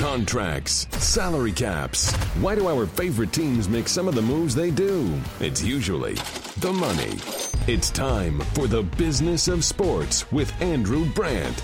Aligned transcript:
Contracts, 0.00 0.86
salary 0.92 1.52
caps. 1.52 2.10
Why 2.40 2.54
do 2.54 2.68
our 2.68 2.86
favorite 2.86 3.34
teams 3.34 3.68
make 3.68 3.86
some 3.86 4.08
of 4.08 4.14
the 4.14 4.22
moves 4.22 4.54
they 4.54 4.70
do? 4.70 5.20
It's 5.40 5.62
usually 5.62 6.14
the 6.56 6.72
money. 6.72 7.18
It's 7.70 7.90
time 7.90 8.40
for 8.54 8.66
the 8.66 8.82
business 8.82 9.46
of 9.46 9.62
sports 9.62 10.32
with 10.32 10.58
Andrew 10.62 11.04
Brandt. 11.04 11.62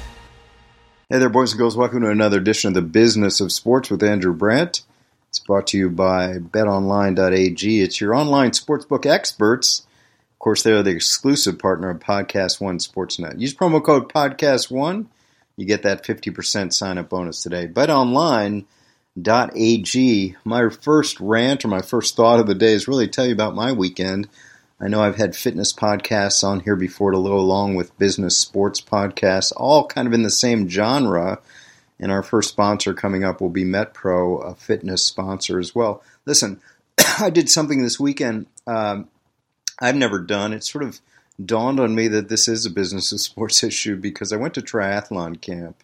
Hey 1.09 1.19
there, 1.19 1.31
boys 1.31 1.53
and 1.53 1.59
girls. 1.59 1.79
Welcome 1.79 2.03
to 2.03 2.11
another 2.11 2.37
edition 2.37 2.69
of 2.69 2.75
the 2.75 2.83
Business 2.83 3.41
of 3.41 3.53
Sports 3.53 3.89
with 3.89 4.03
Andrew 4.03 4.35
Brandt. 4.35 4.83
It's 5.31 5.39
brought 5.39 5.69
to 5.69 5.79
you 5.79 5.89
by 5.89 6.35
betonline.ag. 6.35 7.81
It's 7.81 8.01
your 8.03 8.15
online 8.15 8.51
sportsbook 8.51 9.07
experts. 9.07 9.87
Of 10.35 10.41
course, 10.41 10.63
they 10.63 10.73
are 10.73 10.83
the 10.83 10.91
exclusive 10.91 11.59
partner 11.59 11.89
of 11.89 12.01
Podcast 12.01 12.61
One 12.61 12.81
Sportsnet. 12.81 13.41
Use 13.41 13.55
promo 13.55 13.83
code 13.83 14.13
Podcast 14.13 14.71
One 14.71 15.09
you 15.57 15.65
get 15.67 15.83
that 15.83 16.05
50% 16.05 16.73
sign 16.73 16.99
up 16.99 17.09
bonus 17.09 17.43
today. 17.43 17.67
BetOnline.ag. 17.67 18.67
My 20.45 20.69
first 20.69 21.21
rant 21.21 21.65
or 21.65 21.69
my 21.69 21.83
first 21.83 22.17
thought 22.17 22.41
of 22.41 22.47
the 22.47 22.55
day 22.55 22.73
is 22.73 22.89
really 22.89 23.09
tell 23.09 23.27
you 23.27 23.33
about 23.33 23.55
my 23.55 23.73
weekend. 23.73 24.29
I 24.79 24.89
know 24.89 25.03
I've 25.03 25.17
had 25.17 25.35
fitness 25.35 25.73
podcasts 25.73 26.45
on 26.45 26.61
here 26.61 26.77
before 26.77 27.11
to 27.11 27.17
go 27.17 27.39
along 27.39 27.77
with 27.77 27.99
business 27.99 28.37
sports 28.37 28.81
podcasts, 28.81 29.51
all 29.57 29.87
kind 29.87 30.07
of 30.07 30.13
in 30.13 30.23
the 30.23 30.31
same 30.31 30.69
genre. 30.69 31.41
And 31.99 32.13
our 32.13 32.23
first 32.23 32.51
sponsor 32.51 32.93
coming 32.93 33.25
up 33.25 33.41
will 33.41 33.49
be 33.49 33.65
MetPro, 33.65 34.47
a 34.47 34.55
fitness 34.55 35.03
sponsor 35.03 35.59
as 35.59 35.75
well. 35.75 36.03
Listen, 36.27 36.61
I 37.19 37.31
did 37.31 37.49
something 37.49 37.83
this 37.83 37.99
weekend 37.99 38.47
um, 38.67 39.09
I've 39.81 39.97
never 39.97 40.19
done. 40.19 40.53
It's 40.53 40.71
sort 40.71 40.85
of 40.85 41.01
dawned 41.45 41.81
on 41.81 41.95
me 41.95 42.09
that 42.09 42.29
this 42.29 42.49
is 42.49 42.67
a 42.67 42.71
business 42.71 43.13
of 43.13 43.21
sports 43.21 43.63
issue 43.63 43.97
because 43.97 44.33
I 44.33 44.37
went 44.37 44.55
to 44.55 44.63
triathlon 44.63 45.41
camp 45.41 45.83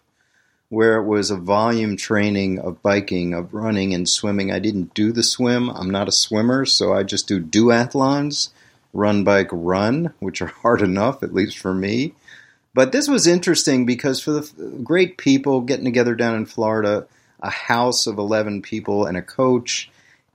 where 0.73 0.97
it 0.97 1.05
was 1.05 1.29
a 1.29 1.37
volume 1.37 1.95
training 1.95 2.57
of 2.57 2.81
biking, 2.81 3.31
of 3.31 3.53
running 3.53 3.93
and 3.93 4.09
swimming. 4.09 4.51
I 4.51 4.57
didn't 4.57 4.95
do 4.95 5.11
the 5.11 5.21
swim. 5.21 5.69
I'm 5.69 5.91
not 5.91 6.07
a 6.07 6.11
swimmer, 6.11 6.65
so 6.65 6.93
I 6.93 7.03
just 7.03 7.27
do 7.27 7.39
duathlons, 7.39 8.49
run, 8.91 9.23
bike, 9.23 9.49
run, 9.51 10.15
which 10.19 10.41
are 10.41 10.47
hard 10.63 10.81
enough, 10.81 11.21
at 11.21 11.33
least 11.33 11.59
for 11.59 11.75
me. 11.75 12.15
But 12.73 12.91
this 12.91 13.07
was 13.07 13.27
interesting 13.27 13.85
because 13.85 14.19
for 14.19 14.31
the 14.31 14.79
great 14.83 15.19
people 15.19 15.61
getting 15.61 15.85
together 15.85 16.15
down 16.15 16.35
in 16.35 16.47
Florida, 16.47 17.05
a 17.39 17.51
house 17.51 18.07
of 18.07 18.17
11 18.17 18.63
people 18.63 19.05
and 19.05 19.15
a 19.15 19.21
coach 19.21 19.91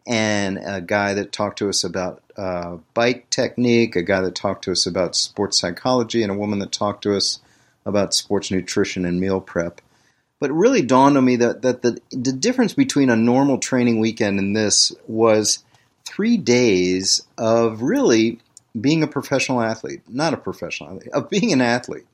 and 0.07 0.61
a 0.65 0.81
guy 0.81 1.15
that 1.15 1.33
talked 1.33 1.59
to 1.59 1.69
us 1.69 1.83
about 1.83 2.23
uh, 2.39 2.79
bike 2.95 3.29
technique, 3.31 3.97
a 3.97 4.03
guy 4.03 4.21
that 4.21 4.35
talked 4.35 4.65
to 4.65 4.73
us 4.73 4.87
about 4.87 5.17
sports 5.17 5.59
psychology, 5.59 6.23
and 6.23 6.33
a 6.33 6.37
woman 6.37 6.61
that 6.61 6.73
talked 6.73 7.03
to 7.03 7.17
us 7.17 7.41
about 7.85 8.15
sports 8.15 8.51
nutrition 8.51 9.05
and 9.05 9.21
meal 9.21 9.41
prep. 9.41 9.81
But 10.41 10.51
it 10.51 10.55
really 10.55 10.83
dawned 10.83 11.17
on 11.17 11.25
me 11.25 11.37
that, 11.37 11.63
that 11.63 11.83
the, 11.83 12.01
the 12.11 12.33
difference 12.33 12.73
between 12.73 13.11
a 13.11 13.17
normal 13.17 13.59
training 13.59 13.99
weekend 13.99 14.39
and 14.39 14.55
this 14.55 14.93
was 15.09 15.65
three 16.05 16.37
days 16.37 17.27
of 17.37 17.83
really 17.83 18.39
being 18.81 19.03
a 19.03 19.09
professional 19.09 19.61
athlete, 19.61 20.03
not 20.09 20.33
a 20.33 20.39
professional 20.39 20.91
athlete, 20.91 21.13
of 21.13 21.29
being 21.29 21.53
an 21.53 21.61
athlete. 21.61 22.07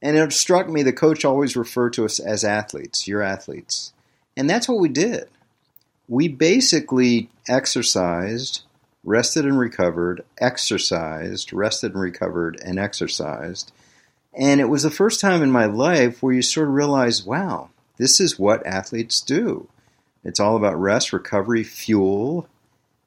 And 0.00 0.16
it 0.16 0.32
struck 0.32 0.68
me 0.68 0.82
the 0.82 0.92
coach 0.92 1.24
always 1.24 1.56
referred 1.56 1.92
to 1.94 2.04
us 2.06 2.18
as 2.18 2.42
athletes, 2.42 3.06
you're 3.06 3.22
athletes. 3.22 3.92
And 4.36 4.48
that's 4.48 4.68
what 4.68 4.80
we 4.80 4.88
did 4.88 5.28
we 6.08 6.26
basically 6.26 7.28
exercised, 7.46 8.62
rested 9.08 9.44
and 9.44 9.58
recovered, 9.58 10.24
exercised, 10.38 11.52
rested 11.52 11.92
and 11.92 12.02
recovered, 12.02 12.60
and 12.64 12.78
exercised. 12.78 13.72
And 14.34 14.60
it 14.60 14.68
was 14.68 14.82
the 14.82 14.90
first 14.90 15.20
time 15.20 15.42
in 15.42 15.50
my 15.50 15.66
life 15.66 16.22
where 16.22 16.34
you 16.34 16.42
sort 16.42 16.68
of 16.68 16.74
realize, 16.74 17.24
wow, 17.24 17.70
this 17.96 18.20
is 18.20 18.38
what 18.38 18.66
athletes 18.66 19.20
do. 19.20 19.68
It's 20.22 20.38
all 20.38 20.56
about 20.56 20.78
rest, 20.78 21.12
recovery, 21.12 21.64
fuel, 21.64 22.48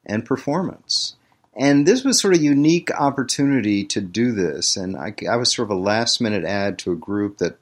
and 0.04 0.24
performance. 0.24 1.14
And 1.54 1.86
this 1.86 2.02
was 2.02 2.20
sort 2.20 2.34
of 2.34 2.40
a 2.40 2.44
unique 2.44 2.90
opportunity 2.90 3.84
to 3.84 4.00
do 4.00 4.32
this. 4.32 4.76
And 4.76 4.96
I, 4.96 5.14
I 5.30 5.36
was 5.36 5.52
sort 5.52 5.70
of 5.70 5.76
a 5.76 5.80
last 5.80 6.20
minute 6.20 6.44
add 6.44 6.78
to 6.80 6.92
a 6.92 6.96
group 6.96 7.38
that 7.38 7.58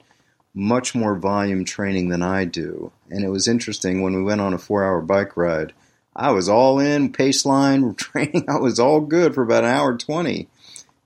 much 0.54 0.94
more 0.94 1.15
volume 1.15 1.65
training 1.65 2.09
than 2.09 2.22
I 2.22 2.44
do. 2.44 2.92
And 3.10 3.25
it 3.25 3.28
was 3.28 3.47
interesting 3.47 4.00
when 4.00 4.15
we 4.15 4.22
went 4.22 4.41
on 4.41 4.54
a 4.54 4.59
four 4.59 4.84
hour 4.84 5.00
bike 5.00 5.36
ride. 5.36 5.72
I 6.15 6.32
was 6.32 6.48
all 6.48 6.78
in, 6.78 7.12
pace 7.12 7.44
line 7.44 7.94
training. 7.97 8.47
I 8.48 8.59
was 8.59 8.78
all 8.78 9.00
good 9.00 9.34
for 9.34 9.43
about 9.43 9.65
an 9.65 9.71
hour 9.71 9.97
20. 9.97 10.48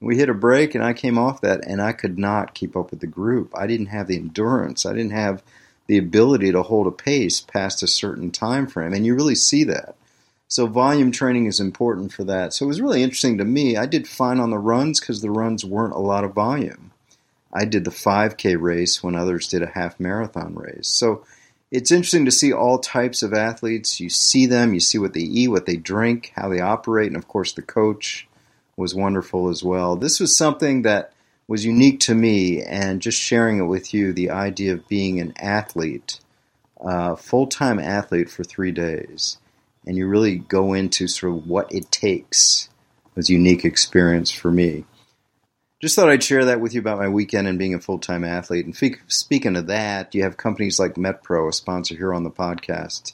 We 0.00 0.16
hit 0.16 0.28
a 0.28 0.34
break 0.34 0.74
and 0.74 0.84
I 0.84 0.92
came 0.92 1.18
off 1.18 1.40
that 1.40 1.66
and 1.66 1.80
I 1.80 1.92
could 1.92 2.18
not 2.18 2.54
keep 2.54 2.76
up 2.76 2.90
with 2.90 3.00
the 3.00 3.06
group. 3.06 3.52
I 3.56 3.66
didn't 3.66 3.86
have 3.86 4.06
the 4.06 4.16
endurance. 4.16 4.84
I 4.84 4.92
didn't 4.92 5.12
have 5.12 5.42
the 5.86 5.98
ability 5.98 6.52
to 6.52 6.62
hold 6.62 6.86
a 6.86 6.90
pace 6.90 7.40
past 7.40 7.82
a 7.82 7.86
certain 7.86 8.30
time 8.30 8.66
frame. 8.66 8.92
And 8.92 9.06
you 9.06 9.14
really 9.14 9.34
see 9.34 9.64
that. 9.64 9.96
So 10.48 10.66
volume 10.66 11.10
training 11.10 11.46
is 11.46 11.58
important 11.58 12.12
for 12.12 12.24
that. 12.24 12.52
So 12.52 12.64
it 12.64 12.68
was 12.68 12.80
really 12.80 13.02
interesting 13.02 13.38
to 13.38 13.44
me. 13.44 13.76
I 13.76 13.86
did 13.86 14.06
fine 14.06 14.38
on 14.40 14.50
the 14.50 14.58
runs 14.58 15.00
because 15.00 15.20
the 15.20 15.30
runs 15.30 15.64
weren't 15.64 15.94
a 15.94 15.98
lot 15.98 16.24
of 16.24 16.34
volume. 16.34 16.92
I 17.52 17.64
did 17.64 17.84
the 17.84 17.90
5K 17.90 18.60
race 18.60 19.02
when 19.02 19.14
others 19.14 19.48
did 19.48 19.62
a 19.62 19.68
half 19.68 19.98
marathon 20.00 20.54
race. 20.54 20.88
So 20.88 21.24
it's 21.74 21.90
interesting 21.90 22.24
to 22.24 22.30
see 22.30 22.52
all 22.52 22.78
types 22.78 23.24
of 23.24 23.34
athletes. 23.34 23.98
You 23.98 24.08
see 24.08 24.46
them, 24.46 24.74
you 24.74 24.80
see 24.80 24.96
what 24.96 25.12
they 25.12 25.20
eat, 25.20 25.48
what 25.48 25.66
they 25.66 25.76
drink, 25.76 26.32
how 26.36 26.48
they 26.48 26.60
operate, 26.60 27.08
and 27.08 27.16
of 27.16 27.26
course, 27.26 27.52
the 27.52 27.62
coach 27.62 28.28
was 28.76 28.94
wonderful 28.94 29.48
as 29.48 29.64
well. 29.64 29.96
This 29.96 30.20
was 30.20 30.36
something 30.36 30.82
that 30.82 31.12
was 31.48 31.64
unique 31.64 31.98
to 32.00 32.14
me, 32.14 32.62
and 32.62 33.02
just 33.02 33.20
sharing 33.20 33.58
it 33.58 33.64
with 33.64 33.92
you 33.92 34.12
the 34.12 34.30
idea 34.30 34.72
of 34.72 34.86
being 34.86 35.18
an 35.18 35.34
athlete, 35.36 36.20
full 37.18 37.48
time 37.48 37.80
athlete 37.80 38.30
for 38.30 38.44
three 38.44 38.72
days. 38.72 39.38
And 39.84 39.96
you 39.96 40.06
really 40.06 40.36
go 40.36 40.74
into 40.74 41.08
sort 41.08 41.32
of 41.32 41.46
what 41.48 41.72
it 41.74 41.90
takes 41.90 42.68
was 43.14 43.28
a 43.28 43.32
unique 43.32 43.64
experience 43.64 44.30
for 44.30 44.50
me 44.50 44.84
just 45.84 45.96
thought 45.96 46.08
I'd 46.08 46.24
share 46.24 46.46
that 46.46 46.62
with 46.62 46.72
you 46.72 46.80
about 46.80 46.98
my 46.98 47.08
weekend 47.08 47.46
and 47.46 47.58
being 47.58 47.74
a 47.74 47.78
full 47.78 47.98
time 47.98 48.24
athlete. 48.24 48.64
And 48.64 48.96
speaking 49.06 49.54
of 49.54 49.66
that, 49.66 50.14
you 50.14 50.22
have 50.22 50.38
companies 50.38 50.78
like 50.78 50.94
MetPro, 50.94 51.50
a 51.50 51.52
sponsor 51.52 51.94
here 51.94 52.14
on 52.14 52.24
the 52.24 52.30
podcast. 52.30 53.12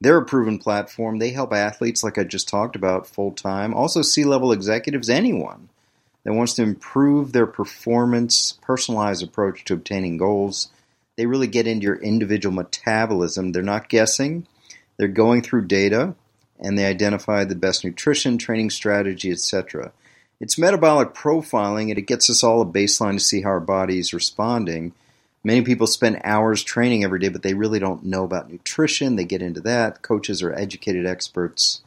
They're 0.00 0.18
a 0.18 0.24
proven 0.24 0.60
platform. 0.60 1.18
They 1.18 1.30
help 1.30 1.52
athletes, 1.52 2.04
like 2.04 2.18
I 2.18 2.22
just 2.22 2.48
talked 2.48 2.76
about, 2.76 3.08
full 3.08 3.32
time. 3.32 3.74
Also, 3.74 4.02
C 4.02 4.24
level 4.24 4.52
executives, 4.52 5.10
anyone 5.10 5.68
that 6.22 6.34
wants 6.34 6.54
to 6.54 6.62
improve 6.62 7.32
their 7.32 7.48
performance, 7.48 8.52
personalized 8.62 9.24
approach 9.24 9.64
to 9.64 9.74
obtaining 9.74 10.16
goals. 10.16 10.70
They 11.16 11.26
really 11.26 11.48
get 11.48 11.66
into 11.66 11.86
your 11.86 11.96
individual 11.96 12.54
metabolism. 12.54 13.50
They're 13.50 13.64
not 13.64 13.88
guessing, 13.88 14.46
they're 14.96 15.08
going 15.08 15.42
through 15.42 15.66
data 15.66 16.14
and 16.60 16.78
they 16.78 16.86
identify 16.86 17.42
the 17.42 17.56
best 17.56 17.84
nutrition, 17.84 18.38
training 18.38 18.70
strategy, 18.70 19.32
etc. 19.32 19.90
It's 20.42 20.58
metabolic 20.58 21.14
profiling, 21.14 21.90
and 21.90 21.98
it 21.98 22.08
gets 22.08 22.28
us 22.28 22.42
all 22.42 22.60
a 22.60 22.66
baseline 22.66 23.12
to 23.12 23.20
see 23.20 23.42
how 23.42 23.50
our 23.50 23.60
body 23.60 24.00
is 24.00 24.12
responding. 24.12 24.92
Many 25.44 25.62
people 25.62 25.86
spend 25.86 26.20
hours 26.24 26.64
training 26.64 27.04
every 27.04 27.20
day, 27.20 27.28
but 27.28 27.44
they 27.44 27.54
really 27.54 27.78
don't 27.78 28.02
know 28.02 28.24
about 28.24 28.50
nutrition. 28.50 29.14
They 29.14 29.24
get 29.24 29.40
into 29.40 29.60
that. 29.60 30.02
Coaches 30.02 30.42
are 30.42 30.52
educated 30.52 31.06
experts, 31.06 31.82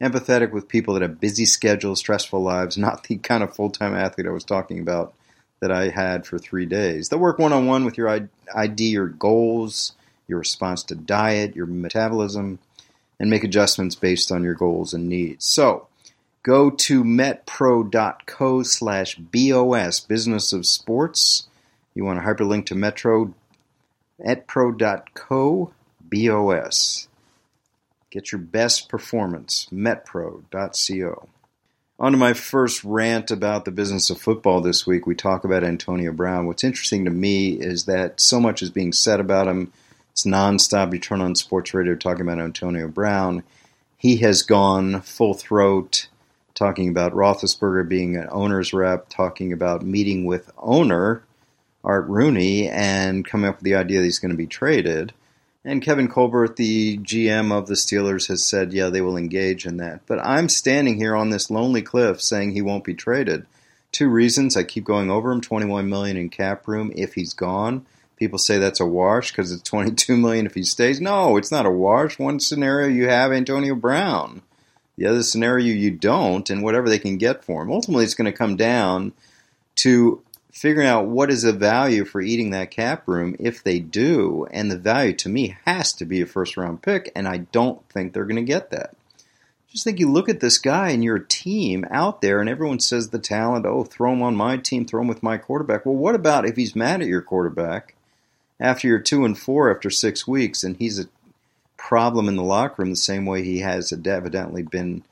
empathetic 0.00 0.52
with 0.52 0.68
people 0.68 0.94
that 0.94 1.02
have 1.02 1.20
busy 1.20 1.44
schedules, 1.44 1.98
stressful 1.98 2.42
lives, 2.42 2.78
not 2.78 3.04
the 3.04 3.16
kind 3.18 3.42
of 3.42 3.54
full 3.54 3.68
time 3.68 3.94
athlete 3.94 4.26
I 4.26 4.30
was 4.30 4.42
talking 4.42 4.78
about 4.78 5.12
that 5.60 5.70
I 5.70 5.90
had 5.90 6.24
for 6.24 6.38
three 6.38 6.64
days. 6.64 7.10
They'll 7.10 7.18
work 7.18 7.38
one 7.38 7.52
on 7.52 7.66
one 7.66 7.84
with 7.84 7.98
your 7.98 8.08
ID, 8.54 8.88
your 8.88 9.08
goals, 9.08 9.92
your 10.26 10.38
response 10.38 10.82
to 10.84 10.94
diet, 10.94 11.54
your 11.54 11.66
metabolism, 11.66 12.58
and 13.20 13.28
make 13.28 13.44
adjustments 13.44 13.96
based 13.96 14.32
on 14.32 14.44
your 14.44 14.54
goals 14.54 14.94
and 14.94 15.10
needs. 15.10 15.44
So, 15.44 15.87
go 16.42 16.70
to 16.70 17.04
metpro.co 17.04 18.62
slash 18.62 19.16
BOS, 19.16 20.00
Business 20.00 20.52
of 20.52 20.66
Sports. 20.66 21.46
You 21.94 22.04
want 22.04 22.20
to 22.20 22.26
hyperlink 22.26 22.66
to 22.66 22.74
MetPro, 22.74 23.34
metpro.co 24.24 25.72
BOS. 26.00 27.08
Get 28.10 28.32
your 28.32 28.40
best 28.40 28.88
performance, 28.88 29.68
metpro.co. 29.70 31.28
On 32.00 32.12
to 32.12 32.18
my 32.18 32.32
first 32.32 32.84
rant 32.84 33.30
about 33.30 33.64
the 33.64 33.72
business 33.72 34.08
of 34.08 34.20
football 34.20 34.60
this 34.60 34.86
week. 34.86 35.06
We 35.06 35.16
talk 35.16 35.44
about 35.44 35.64
Antonio 35.64 36.12
Brown. 36.12 36.46
What's 36.46 36.62
interesting 36.62 37.04
to 37.04 37.10
me 37.10 37.54
is 37.54 37.86
that 37.86 38.20
so 38.20 38.38
much 38.38 38.62
is 38.62 38.70
being 38.70 38.92
said 38.92 39.18
about 39.18 39.48
him. 39.48 39.72
It's 40.12 40.24
nonstop. 40.24 40.92
You 40.92 41.00
turn 41.00 41.20
on 41.20 41.34
sports 41.34 41.74
radio 41.74 41.96
talking 41.96 42.22
about 42.22 42.38
Antonio 42.38 42.86
Brown. 42.86 43.42
He 43.96 44.18
has 44.18 44.42
gone 44.42 45.00
full 45.00 45.34
throat 45.34 46.06
talking 46.58 46.88
about 46.88 47.14
Roethlisberger 47.14 47.88
being 47.88 48.16
an 48.16 48.28
owner's 48.30 48.72
rep, 48.72 49.08
talking 49.08 49.52
about 49.52 49.82
meeting 49.82 50.24
with 50.24 50.50
owner 50.58 51.22
Art 51.84 52.08
Rooney 52.08 52.68
and 52.68 53.24
coming 53.24 53.48
up 53.48 53.56
with 53.56 53.64
the 53.64 53.76
idea 53.76 54.00
that 54.00 54.04
he's 54.04 54.18
going 54.18 54.32
to 54.32 54.36
be 54.36 54.46
traded. 54.46 55.12
And 55.64 55.82
Kevin 55.82 56.08
Colbert, 56.08 56.56
the 56.56 56.98
GM 56.98 57.52
of 57.52 57.66
the 57.66 57.74
Steelers, 57.74 58.28
has 58.28 58.44
said, 58.44 58.72
yeah, 58.72 58.88
they 58.88 59.00
will 59.00 59.16
engage 59.16 59.66
in 59.66 59.76
that. 59.78 60.00
But 60.06 60.18
I'm 60.24 60.48
standing 60.48 60.96
here 60.96 61.14
on 61.14 61.30
this 61.30 61.50
lonely 61.50 61.82
cliff 61.82 62.20
saying 62.20 62.52
he 62.52 62.62
won't 62.62 62.84
be 62.84 62.94
traded. 62.94 63.46
Two 63.92 64.08
reasons. 64.08 64.56
I 64.56 64.64
keep 64.64 64.84
going 64.84 65.10
over 65.10 65.30
him 65.30 65.40
21 65.40 65.88
million 65.88 66.16
in 66.16 66.28
cap 66.28 66.66
room 66.66 66.92
if 66.94 67.14
he's 67.14 67.34
gone. 67.34 67.86
People 68.16 68.38
say 68.38 68.58
that's 68.58 68.80
a 68.80 68.86
wash 68.86 69.30
because 69.30 69.52
it's 69.52 69.62
22 69.62 70.16
million 70.16 70.46
if 70.46 70.54
he 70.54 70.64
stays. 70.64 71.00
No, 71.00 71.36
it's 71.36 71.52
not 71.52 71.66
a 71.66 71.70
wash. 71.70 72.18
One 72.18 72.40
scenario 72.40 72.88
you 72.88 73.08
have 73.08 73.32
Antonio 73.32 73.74
Brown. 73.74 74.42
The 74.98 75.06
other 75.06 75.22
scenario 75.22 75.72
you 75.72 75.92
don't, 75.92 76.50
and 76.50 76.60
whatever 76.60 76.88
they 76.88 76.98
can 76.98 77.18
get 77.18 77.44
for 77.44 77.62
him. 77.62 77.70
Ultimately, 77.70 78.04
it's 78.04 78.14
going 78.16 78.30
to 78.30 78.36
come 78.36 78.56
down 78.56 79.12
to 79.76 80.22
figuring 80.52 80.88
out 80.88 81.06
what 81.06 81.30
is 81.30 81.42
the 81.42 81.52
value 81.52 82.04
for 82.04 82.20
eating 82.20 82.50
that 82.50 82.72
cap 82.72 83.06
room 83.06 83.36
if 83.38 83.62
they 83.62 83.78
do. 83.78 84.48
And 84.50 84.68
the 84.68 84.76
value 84.76 85.12
to 85.14 85.28
me 85.28 85.56
has 85.66 85.92
to 85.94 86.04
be 86.04 86.20
a 86.20 86.26
first 86.26 86.56
round 86.56 86.82
pick, 86.82 87.12
and 87.14 87.28
I 87.28 87.38
don't 87.38 87.88
think 87.88 88.12
they're 88.12 88.24
going 88.24 88.36
to 88.36 88.42
get 88.42 88.70
that. 88.70 88.96
Just 89.70 89.84
think 89.84 90.00
you 90.00 90.10
look 90.10 90.28
at 90.28 90.40
this 90.40 90.58
guy 90.58 90.90
and 90.90 91.04
your 91.04 91.20
team 91.20 91.84
out 91.92 92.20
there, 92.20 92.40
and 92.40 92.50
everyone 92.50 92.80
says 92.80 93.10
the 93.10 93.20
talent, 93.20 93.66
oh, 93.66 93.84
throw 93.84 94.12
him 94.12 94.22
on 94.22 94.34
my 94.34 94.56
team, 94.56 94.84
throw 94.84 95.02
him 95.02 95.06
with 95.06 95.22
my 95.22 95.36
quarterback. 95.36 95.86
Well, 95.86 95.94
what 95.94 96.16
about 96.16 96.44
if 96.44 96.56
he's 96.56 96.74
mad 96.74 97.02
at 97.02 97.06
your 97.06 97.22
quarterback 97.22 97.94
after 98.58 98.88
you're 98.88 98.98
two 98.98 99.24
and 99.24 99.38
four 99.38 99.72
after 99.72 99.90
six 99.90 100.26
weeks, 100.26 100.64
and 100.64 100.76
he's 100.76 100.98
a 100.98 101.06
problem 101.78 102.28
in 102.28 102.36
the 102.36 102.42
locker 102.42 102.82
room 102.82 102.90
the 102.90 102.96
same 102.96 103.24
way 103.24 103.42
he 103.42 103.60
has 103.60 103.92
evidently 103.92 104.62
been 104.62 105.02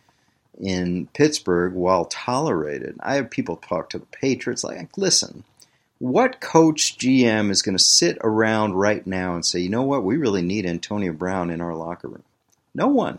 in 0.60 1.06
Pittsburgh 1.14 1.72
while 1.72 2.04
tolerated. 2.06 2.96
I 3.00 3.14
have 3.14 3.30
people 3.30 3.56
talk 3.56 3.88
to 3.90 3.98
the 3.98 4.06
Patriots 4.06 4.64
like, 4.64 4.98
listen, 4.98 5.44
what 5.98 6.40
coach 6.40 6.98
GM 6.98 7.50
is 7.50 7.62
going 7.62 7.76
to 7.76 7.82
sit 7.82 8.18
around 8.22 8.74
right 8.74 9.06
now 9.06 9.34
and 9.34 9.46
say, 9.46 9.60
you 9.60 9.70
know 9.70 9.82
what, 9.82 10.04
we 10.04 10.16
really 10.16 10.42
need 10.42 10.66
Antonio 10.66 11.12
Brown 11.12 11.50
in 11.50 11.60
our 11.60 11.74
locker 11.74 12.08
room? 12.08 12.24
No 12.74 12.88
one. 12.88 13.18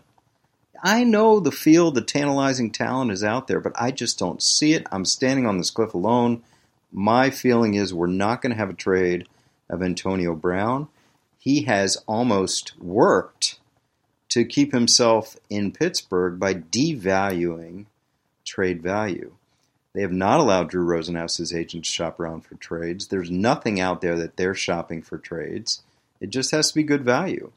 I 0.83 1.03
know 1.03 1.39
the 1.39 1.51
field, 1.51 1.95
the 1.95 2.01
tantalizing 2.01 2.71
talent 2.71 3.11
is 3.11 3.23
out 3.23 3.47
there, 3.47 3.59
but 3.59 3.73
I 3.75 3.89
just 3.89 4.19
don't 4.19 4.43
see 4.43 4.73
it. 4.73 4.85
I'm 4.91 5.05
standing 5.05 5.47
on 5.47 5.57
this 5.57 5.71
cliff 5.71 5.95
alone. 5.95 6.43
My 6.91 7.31
feeling 7.31 7.73
is 7.73 7.93
we're 7.93 8.07
not 8.07 8.41
going 8.41 8.51
to 8.51 8.57
have 8.57 8.69
a 8.69 8.73
trade 8.73 9.27
of 9.69 9.81
Antonio 9.81 10.35
Brown. 10.35 10.87
He 11.37 11.63
has 11.63 11.97
almost 12.07 12.73
worked 12.79 13.59
to 14.29 14.43
keep 14.45 14.73
himself 14.73 15.37
in 15.49 15.71
Pittsburgh 15.71 16.39
by 16.39 16.53
devaluing 16.53 17.85
trade 18.45 18.81
value. 18.81 19.33
They 19.93 20.01
have 20.01 20.11
not 20.11 20.39
allowed 20.39 20.69
Drew 20.69 20.85
Rosenhaus, 20.85 21.37
his 21.37 21.53
agent, 21.53 21.85
to 21.85 21.91
shop 21.91 22.19
around 22.19 22.41
for 22.45 22.55
trades. 22.55 23.07
There's 23.07 23.31
nothing 23.31 23.79
out 23.79 24.01
there 24.01 24.15
that 24.17 24.37
they're 24.37 24.53
shopping 24.53 25.01
for 25.01 25.17
trades. 25.17 25.81
It 26.19 26.29
just 26.29 26.51
has 26.51 26.69
to 26.69 26.75
be 26.75 26.83
good 26.83 27.03
value. 27.03 27.51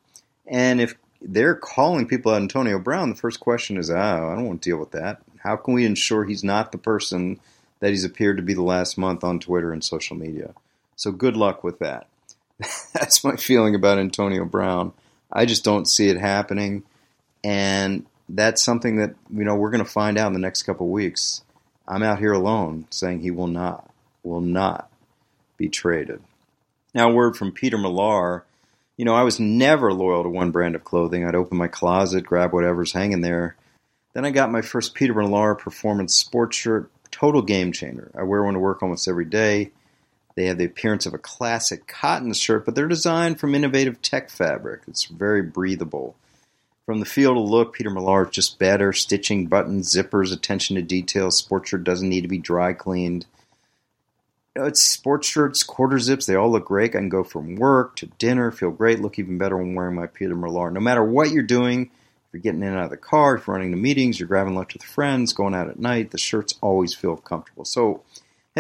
And 0.47 0.81
if 0.81 0.95
they're 1.21 1.55
calling 1.55 2.07
people 2.07 2.35
Antonio 2.35 2.79
Brown, 2.79 3.11
the 3.11 3.17
first 3.17 3.41
question 3.41 3.77
is, 3.77 3.91
oh, 3.91 3.95
I 3.95 4.35
don't 4.35 4.47
want 4.47 4.63
to 4.63 4.71
deal 4.71 4.79
with 4.79 4.93
that. 4.93 5.21
How 5.43 5.57
can 5.57 5.75
we 5.75 5.85
ensure 5.85 6.25
he's 6.25 6.45
not 6.45 6.73
the 6.73 6.79
person 6.79 7.41
that 7.81 7.91
he's 7.91 8.05
appeared 8.05 8.37
to 8.37 8.43
be 8.43 8.55
the 8.55 8.63
last 8.63 8.97
month 8.97 9.23
on 9.25 9.39
Twitter 9.39 9.73
and 9.73 9.85
social 9.85 10.17
media? 10.17 10.55
So 10.97 11.13
good 11.13 11.37
luck 11.37 11.63
with 11.65 11.79
that. 11.79 12.09
That's 12.95 13.25
my 13.25 13.37
feeling 13.37 13.75
about 13.75 13.99
Antonio 13.99 14.45
Brown. 14.45 14.93
I 15.33 15.47
just 15.47 15.65
don't 15.65 15.87
see 15.87 16.09
it 16.09 16.19
happening, 16.19 16.83
and 17.45 18.05
that's 18.29 18.63
something 18.63 18.97
that 18.97 19.15
you 19.33 19.45
know 19.45 19.55
we're 19.55 19.71
going 19.71 19.85
to 19.85 19.91
find 19.91 20.19
out 20.19 20.27
in 20.29 20.33
the 20.33 20.41
next 20.41 20.65
couple 20.65 20.87
of 20.87 20.93
weeks. 20.93 21.43
I'm 21.87 22.03
out 22.03 22.19
here 22.19 22.33
alone 22.33 22.87
saying 22.91 23.21
he 23.21 23.31
will 23.31 23.47
not, 23.47 23.91
will 24.23 24.41
not 24.41 24.91
be 25.57 25.69
traded. 25.69 26.23
Now, 26.95 27.13
word 27.13 27.37
from 27.37 27.53
Peter 27.53 27.79
Millar. 27.79 28.45
You 28.97 29.05
know, 29.05 29.15
I 29.15 29.23
was 29.23 29.41
never 29.41 29.93
loyal 29.93 30.25
to 30.25 30.29
one 30.29 30.51
brand 30.51 30.75
of 30.75 30.85
clothing. 30.85 31.25
I'd 31.25 31.35
open 31.35 31.57
my 31.57 31.69
closet, 31.69 32.27
grab 32.27 32.53
whatever's 32.53 32.93
hanging 32.93 33.23
there. 33.23 33.57
Then 34.13 34.25
I 34.25 34.31
got 34.31 34.53
my 34.53 34.63
first 34.63 34.95
Peter 34.95 35.15
Millar 35.15 35.55
performance 35.55 36.15
sports 36.15 36.57
shirt, 36.57 36.91
total 37.11 37.43
game 37.43 37.73
changer. 37.73 38.11
I 38.17 38.25
wear 38.25 38.43
one 38.43 38.55
to 38.55 38.61
work 38.61 38.83
almost 38.83 39.09
every 39.09 39.25
day. 39.25 39.71
They 40.41 40.47
have 40.47 40.57
the 40.57 40.65
appearance 40.65 41.05
of 41.05 41.13
a 41.13 41.19
classic 41.19 41.87
cotton 41.87 42.33
shirt, 42.33 42.65
but 42.65 42.75
they're 42.75 42.89
designed 42.89 43.39
from 43.39 43.55
innovative 43.55 44.01
tech 44.01 44.31
fabric. 44.31 44.81
It's 44.89 45.05
very 45.05 45.43
breathable. 45.43 46.17
From 46.87 46.99
the 46.99 47.05
feel 47.05 47.35
to 47.35 47.41
look, 47.41 47.75
Peter 47.75 47.91
Millar 47.91 48.25
is 48.25 48.31
just 48.31 48.59
better. 48.59 48.95
Stitching, 48.95 49.49
buttons, 49.49 49.95
zippers, 49.95 50.33
attention 50.33 50.77
to 50.77 50.83
detail. 50.83 51.31
Sports 51.31 51.69
shirt 51.69 51.85
doesn't 51.85 52.09
need 52.09 52.23
to 52.23 52.29
be 52.29 52.39
dry 52.39 52.73
cleaned. 52.73 53.27
You 54.57 54.63
know, 54.63 54.69
it's 54.69 54.81
sports 54.81 55.29
shirts, 55.29 55.63
quarter 55.63 55.99
zips. 55.99 56.25
They 56.25 56.37
all 56.37 56.51
look 56.51 56.65
great. 56.65 56.97
I 56.97 57.01
can 57.01 57.11
go 57.11 57.23
from 57.23 57.57
work 57.57 57.97
to 57.97 58.07
dinner, 58.07 58.51
feel 58.51 58.71
great, 58.71 58.99
look 58.99 59.19
even 59.19 59.37
better 59.37 59.59
when 59.59 59.75
wearing 59.75 59.97
my 59.97 60.07
Peter 60.07 60.35
Millar. 60.35 60.71
No 60.71 60.81
matter 60.81 61.05
what 61.05 61.33
you're 61.33 61.43
doing, 61.43 61.83
if 61.83 62.33
you're 62.33 62.41
getting 62.41 62.63
in 62.63 62.69
and 62.69 62.79
out 62.79 62.85
of 62.85 62.91
the 62.91 62.97
car, 62.97 63.35
if 63.35 63.47
you're 63.47 63.57
running 63.57 63.73
to 63.73 63.77
meetings, 63.77 64.19
you're 64.19 64.27
grabbing 64.27 64.55
lunch 64.55 64.73
with 64.73 64.85
friends, 64.85 65.35
going 65.35 65.55
out 65.55 65.69
at 65.69 65.79
night, 65.79 66.13
the 66.13 66.19
shirts 66.19 66.55
always 66.63 66.95
feel 66.95 67.19
comfortable. 67.19 67.67
So 67.67 68.05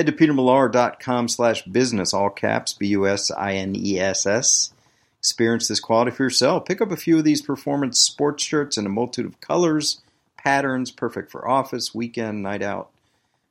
Head 0.00 0.06
to 0.06 0.12
petermillar.com 0.12 1.28
slash 1.28 1.62
business, 1.66 2.14
all 2.14 2.30
caps, 2.30 2.72
B-U-S-I-N-E-S-S. 2.72 4.72
Experience 5.18 5.68
this 5.68 5.78
quality 5.78 6.10
for 6.10 6.22
yourself. 6.22 6.64
Pick 6.64 6.80
up 6.80 6.90
a 6.90 6.96
few 6.96 7.18
of 7.18 7.24
these 7.24 7.42
performance 7.42 8.00
sports 8.00 8.42
shirts 8.42 8.78
in 8.78 8.86
a 8.86 8.88
multitude 8.88 9.26
of 9.26 9.38
colors, 9.42 10.00
patterns, 10.38 10.90
perfect 10.90 11.30
for 11.30 11.46
office, 11.46 11.94
weekend, 11.94 12.42
night 12.42 12.62
out. 12.62 12.88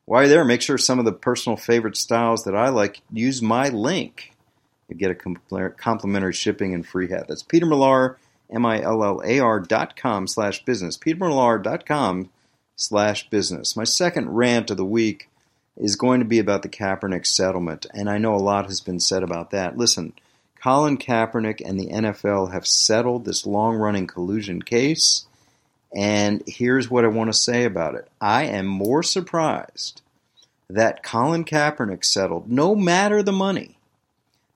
While 0.05 0.23
you're 0.23 0.29
there, 0.29 0.43
make 0.43 0.63
sure 0.63 0.79
some 0.79 0.97
of 0.97 1.05
the 1.05 1.11
personal 1.11 1.55
favorite 1.55 1.95
styles 1.95 2.45
that 2.45 2.55
I 2.55 2.69
like, 2.69 3.01
use 3.13 3.43
my 3.43 3.69
link. 3.69 4.33
You 4.87 4.95
get 4.95 5.11
a 5.11 5.69
complimentary 5.69 6.33
shipping 6.33 6.73
and 6.73 6.83
free 6.83 7.09
hat. 7.09 7.27
That's 7.27 7.43
Peter 7.43 7.67
M-I-L-L-A-R 8.51 9.59
dot 9.59 9.95
com 9.95 10.25
slash 10.25 10.65
business. 10.65 10.97
petermillar.com 10.97 12.31
slash 12.75 13.29
business. 13.29 13.77
My 13.77 13.83
second 13.83 14.31
rant 14.31 14.71
of 14.71 14.77
the 14.77 14.83
week 14.83 15.28
is 15.79 15.95
going 15.95 16.19
to 16.19 16.25
be 16.25 16.39
about 16.39 16.61
the 16.61 16.69
Kaepernick 16.69 17.25
settlement, 17.25 17.85
and 17.93 18.09
I 18.09 18.17
know 18.17 18.35
a 18.35 18.37
lot 18.37 18.65
has 18.65 18.81
been 18.81 18.99
said 18.99 19.23
about 19.23 19.51
that. 19.51 19.77
Listen, 19.77 20.13
Colin 20.61 20.97
Kaepernick 20.97 21.61
and 21.65 21.79
the 21.79 21.87
NFL 21.87 22.51
have 22.51 22.67
settled 22.67 23.25
this 23.25 23.45
long 23.45 23.77
running 23.77 24.05
collusion 24.05 24.61
case, 24.61 25.25
and 25.95 26.43
here's 26.45 26.89
what 26.89 27.05
I 27.05 27.07
want 27.07 27.31
to 27.31 27.37
say 27.37 27.63
about 27.63 27.95
it. 27.95 28.07
I 28.19 28.43
am 28.43 28.65
more 28.67 29.01
surprised 29.01 30.01
that 30.69 31.01
Colin 31.01 31.45
Kaepernick 31.45 32.03
settled, 32.03 32.51
no 32.51 32.75
matter 32.75 33.23
the 33.23 33.31
money, 33.31 33.77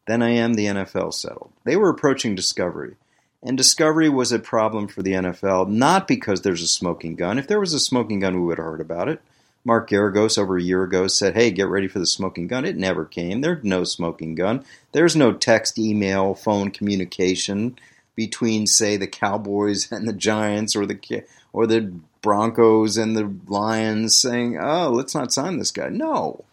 than 0.06 0.22
I 0.22 0.32
am 0.32 0.54
the 0.54 0.66
NFL 0.66 1.14
settled. 1.14 1.52
They 1.64 1.76
were 1.76 1.90
approaching 1.90 2.36
discovery. 2.36 2.96
And 3.42 3.58
discovery 3.58 4.10
was 4.10 4.32
a 4.32 4.40
problem 4.40 4.88
for 4.88 5.02
the 5.02 5.14
NFL, 5.14 5.68
not 5.68 6.08
because 6.08 6.42
there's 6.42 6.62
a 6.62 6.68
smoking 6.68 7.16
gun. 7.16 7.38
If 7.38 7.48
there 7.48 7.60
was 7.60 7.74
a 7.74 7.80
smoking 7.80 8.20
gun, 8.20 8.36
we 8.36 8.46
would 8.46 8.58
have 8.58 8.66
heard 8.66 8.82
about 8.82 9.10
it. 9.10 9.22
Mark 9.66 9.90
Geragos 9.90 10.38
over 10.38 10.58
a 10.58 10.62
year 10.62 10.84
ago 10.84 11.08
said, 11.08 11.36
hey, 11.36 11.50
get 11.52 11.70
ready 11.70 11.88
for 11.88 12.00
the 12.00 12.06
smoking 12.06 12.48
gun. 12.48 12.66
It 12.66 12.76
never 12.76 13.06
came. 13.06 13.42
There's 13.42 13.64
no 13.64 13.84
smoking 13.84 14.36
gun. 14.36 14.66
There's 14.92 15.16
no 15.16 15.32
text, 15.32 15.80
email, 15.80 16.36
phone 16.36 16.70
communication 16.70 17.78
between, 18.16 18.68
say, 18.68 18.98
the 18.98 19.08
Cowboys 19.08 19.90
and 19.92 20.08
the 20.08 20.14
Giants 20.14 20.76
or 20.76 20.86
the 20.86 21.24
or 21.54 21.68
the 21.68 21.94
Broncos 22.22 22.98
and 22.98 23.16
the 23.16 23.34
Lions 23.48 24.18
saying, 24.18 24.58
oh, 24.60 24.90
let's 24.90 25.16
not 25.16 25.32
sign 25.32 25.60
this 25.60 25.72
guy. 25.72 25.90
No. 25.90 26.44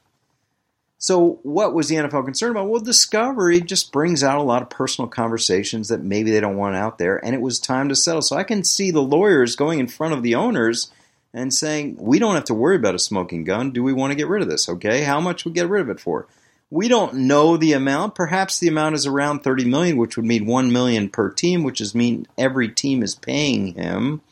So, 0.98 1.40
what 1.42 1.72
was 1.72 1.88
the 1.88 1.94
NFL 1.94 2.26
concerned 2.26 2.50
about? 2.50 2.68
Well, 2.68 2.82
Discovery 2.82 3.62
just 3.62 3.90
brings 3.90 4.22
out 4.22 4.36
a 4.36 4.42
lot 4.42 4.60
of 4.60 4.68
personal 4.68 5.08
conversations 5.08 5.88
that 5.88 6.02
maybe 6.02 6.30
they 6.30 6.40
don't 6.40 6.58
want 6.58 6.76
out 6.76 6.98
there, 6.98 7.24
and 7.24 7.34
it 7.34 7.40
was 7.40 7.58
time 7.58 7.88
to 7.88 7.96
settle. 7.96 8.20
So, 8.20 8.36
I 8.36 8.44
can 8.44 8.64
see 8.64 8.90
the 8.90 9.00
lawyers 9.00 9.56
going 9.56 9.78
in 9.78 9.88
front 9.88 10.12
of 10.12 10.22
the 10.22 10.34
owners 10.34 10.90
and 11.32 11.54
saying, 11.54 11.96
we 11.98 12.18
don't 12.18 12.34
have 12.34 12.44
to 12.44 12.54
worry 12.54 12.76
about 12.76 12.94
a 12.94 12.98
smoking 12.98 13.44
gun. 13.44 13.70
Do 13.70 13.82
we 13.82 13.92
want 13.92 14.10
to 14.10 14.16
get 14.16 14.28
rid 14.28 14.42
of 14.42 14.48
this? 14.48 14.68
Okay, 14.68 15.02
how 15.02 15.20
much 15.20 15.44
we 15.44 15.52
get 15.52 15.68
rid 15.68 15.82
of 15.82 15.88
it 15.88 16.00
for? 16.00 16.26
We 16.70 16.88
don't 16.88 17.14
know 17.14 17.56
the 17.56 17.72
amount. 17.72 18.14
Perhaps 18.14 18.58
the 18.58 18.68
amount 18.68 18.94
is 18.94 19.06
around 19.06 19.40
30 19.40 19.64
million, 19.64 19.96
which 19.96 20.16
would 20.16 20.26
mean 20.26 20.46
1 20.46 20.72
million 20.72 21.08
per 21.08 21.30
team, 21.30 21.62
which 21.62 21.80
is 21.80 21.94
mean 21.94 22.26
every 22.38 22.68
team 22.68 23.02
is 23.02 23.14
paying 23.14 23.74
him 23.74 24.22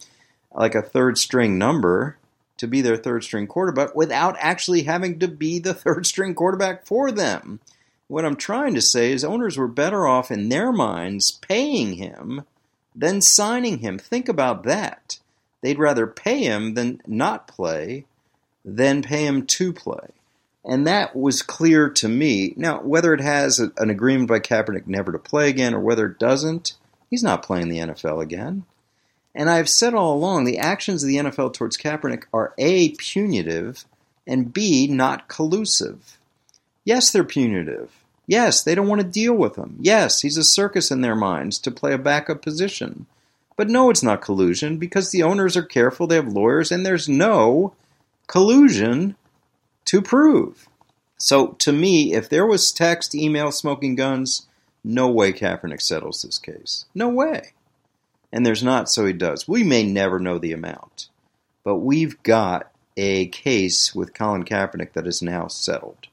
like 0.52 0.74
a 0.74 0.82
third 0.82 1.18
string 1.18 1.58
number 1.58 2.16
to 2.58 2.66
be 2.66 2.80
their 2.80 2.96
third 2.96 3.24
string 3.24 3.46
quarterback 3.46 3.94
without 3.94 4.36
actually 4.38 4.82
having 4.82 5.18
to 5.18 5.28
be 5.28 5.58
the 5.58 5.74
third 5.74 6.06
string 6.06 6.34
quarterback 6.34 6.86
for 6.86 7.10
them. 7.10 7.60
What 8.08 8.24
I'm 8.24 8.36
trying 8.36 8.74
to 8.74 8.80
say 8.80 9.12
is 9.12 9.24
owners 9.24 9.58
were 9.58 9.68
better 9.68 10.06
off 10.06 10.30
in 10.30 10.48
their 10.48 10.72
minds 10.72 11.30
paying 11.30 11.94
him 11.94 12.44
than 12.94 13.20
signing 13.20 13.78
him. 13.78 13.98
Think 13.98 14.28
about 14.28 14.62
that. 14.64 15.18
They'd 15.60 15.78
rather 15.78 16.06
pay 16.06 16.40
him 16.40 16.74
than 16.74 17.00
not 17.06 17.48
play 17.48 18.04
than 18.64 19.02
pay 19.02 19.26
him 19.26 19.46
to 19.46 19.72
play. 19.72 20.10
And 20.64 20.86
that 20.86 21.16
was 21.16 21.42
clear 21.42 21.88
to 21.90 22.08
me. 22.08 22.52
Now, 22.56 22.82
whether 22.82 23.14
it 23.14 23.20
has 23.20 23.58
a, 23.58 23.72
an 23.78 23.90
agreement 23.90 24.28
by 24.28 24.40
Kaepernick 24.40 24.86
never 24.86 25.12
to 25.12 25.18
play 25.18 25.48
again 25.48 25.74
or 25.74 25.80
whether 25.80 26.06
it 26.06 26.18
doesn't, 26.18 26.74
he's 27.08 27.22
not 27.22 27.42
playing 27.42 27.68
the 27.68 27.78
NFL 27.78 28.22
again. 28.22 28.64
And 29.34 29.48
I've 29.48 29.68
said 29.68 29.94
all 29.94 30.14
along 30.14 30.44
the 30.44 30.58
actions 30.58 31.02
of 31.02 31.08
the 31.08 31.16
NFL 31.16 31.54
towards 31.54 31.78
Kaepernick 31.78 32.24
are 32.32 32.54
A, 32.58 32.90
punitive, 32.96 33.84
and 34.26 34.52
B, 34.52 34.86
not 34.88 35.28
collusive. 35.28 36.18
Yes, 36.84 37.10
they're 37.10 37.24
punitive. 37.24 37.90
Yes, 38.26 38.62
they 38.62 38.74
don't 38.74 38.88
want 38.88 39.00
to 39.00 39.06
deal 39.06 39.34
with 39.34 39.56
him. 39.56 39.78
Yes, 39.80 40.20
he's 40.20 40.36
a 40.36 40.44
circus 40.44 40.90
in 40.90 41.00
their 41.00 41.16
minds 41.16 41.58
to 41.60 41.70
play 41.70 41.94
a 41.94 41.98
backup 41.98 42.42
position. 42.42 43.06
But 43.58 43.68
no, 43.68 43.90
it's 43.90 44.04
not 44.04 44.22
collusion 44.22 44.78
because 44.78 45.10
the 45.10 45.24
owners 45.24 45.56
are 45.56 45.64
careful, 45.64 46.06
they 46.06 46.14
have 46.14 46.28
lawyers, 46.28 46.70
and 46.70 46.86
there's 46.86 47.08
no 47.08 47.74
collusion 48.28 49.16
to 49.86 50.00
prove. 50.00 50.68
So 51.18 51.48
to 51.48 51.72
me, 51.72 52.14
if 52.14 52.28
there 52.28 52.46
was 52.46 52.70
text, 52.70 53.16
email, 53.16 53.50
smoking 53.50 53.96
guns, 53.96 54.46
No 54.84 55.08
way 55.10 55.32
Kaepernick 55.32 55.82
settles 55.82 56.22
this 56.22 56.38
case. 56.38 56.84
No 56.94 57.08
way. 57.08 57.52
And 58.32 58.46
there's 58.46 58.62
not, 58.62 58.88
so 58.88 59.04
he 59.04 59.12
does. 59.12 59.48
We 59.48 59.64
may 59.64 59.82
never 59.82 60.20
know 60.20 60.38
the 60.38 60.52
amount, 60.52 61.08
but 61.64 61.78
we've 61.78 62.22
got 62.22 62.70
a 62.96 63.26
case 63.26 63.92
with 63.92 64.14
Colin 64.14 64.44
Kaepernick 64.44 64.92
that 64.92 65.08
is 65.08 65.20
now 65.20 65.48
settled. 65.48 66.06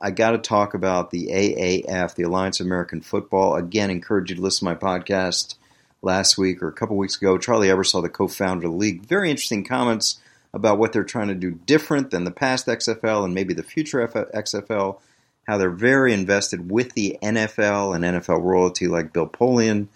I 0.00 0.10
got 0.10 0.32
to 0.32 0.38
talk 0.38 0.74
about 0.74 1.12
the 1.12 1.28
AAF, 1.28 2.16
the 2.16 2.24
Alliance 2.24 2.58
of 2.58 2.66
American 2.66 3.00
Football. 3.00 3.54
Again, 3.54 3.90
encourage 3.90 4.30
you 4.30 4.36
to 4.36 4.42
listen 4.42 4.66
to 4.66 4.74
my 4.74 4.74
podcast 4.74 5.54
last 6.02 6.36
week 6.36 6.62
or 6.62 6.68
a 6.68 6.72
couple 6.72 6.96
weeks 6.96 7.16
ago. 7.16 7.38
Charlie 7.38 7.68
Ebersol, 7.68 8.02
the 8.02 8.08
co-founder 8.08 8.66
of 8.66 8.72
the 8.72 8.78
league, 8.78 9.06
very 9.06 9.30
interesting 9.30 9.64
comments 9.64 10.20
about 10.52 10.78
what 10.78 10.92
they're 10.92 11.04
trying 11.04 11.28
to 11.28 11.34
do 11.34 11.52
different 11.52 12.10
than 12.10 12.24
the 12.24 12.30
past 12.30 12.66
XFL 12.66 13.24
and 13.24 13.34
maybe 13.34 13.54
the 13.54 13.62
future 13.62 14.06
XFL. 14.06 14.98
How 15.46 15.58
they're 15.58 15.70
very 15.70 16.12
invested 16.12 16.70
with 16.70 16.92
the 16.92 17.18
NFL 17.22 17.96
and 17.96 18.04
NFL 18.04 18.42
royalty, 18.42 18.86
like 18.86 19.12
Bill 19.12 19.26
Polian, 19.26 19.88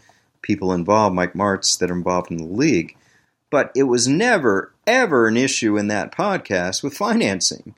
people 0.42 0.72
involved, 0.72 1.14
Mike 1.14 1.34
Martz, 1.34 1.78
that 1.78 1.90
are 1.90 1.94
involved 1.94 2.30
in 2.30 2.38
the 2.38 2.44
league. 2.44 2.96
But 3.50 3.70
it 3.76 3.84
was 3.84 4.08
never, 4.08 4.72
ever 4.86 5.28
an 5.28 5.36
issue 5.36 5.76
in 5.76 5.86
that 5.88 6.12
podcast 6.12 6.82
with 6.82 6.96
financing. 6.96 7.74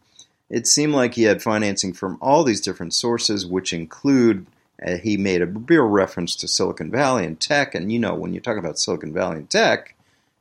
It 0.48 0.66
seemed 0.66 0.94
like 0.94 1.14
he 1.14 1.24
had 1.24 1.42
financing 1.42 1.92
from 1.92 2.16
all 2.22 2.42
these 2.42 2.62
different 2.62 2.94
sources, 2.94 3.46
which 3.46 3.74
include 3.74 4.46
uh, 4.84 4.96
he 4.96 5.16
made 5.16 5.42
a 5.42 5.46
real 5.46 5.84
reference 5.84 6.36
to 6.36 6.48
Silicon 6.48 6.90
Valley 6.90 7.24
and 7.24 7.38
tech. 7.38 7.74
And 7.74 7.90
you 7.92 7.98
know, 7.98 8.14
when 8.14 8.34
you 8.34 8.40
talk 8.40 8.56
about 8.56 8.78
Silicon 8.78 9.12
Valley 9.12 9.38
and 9.38 9.50
tech, 9.50 9.94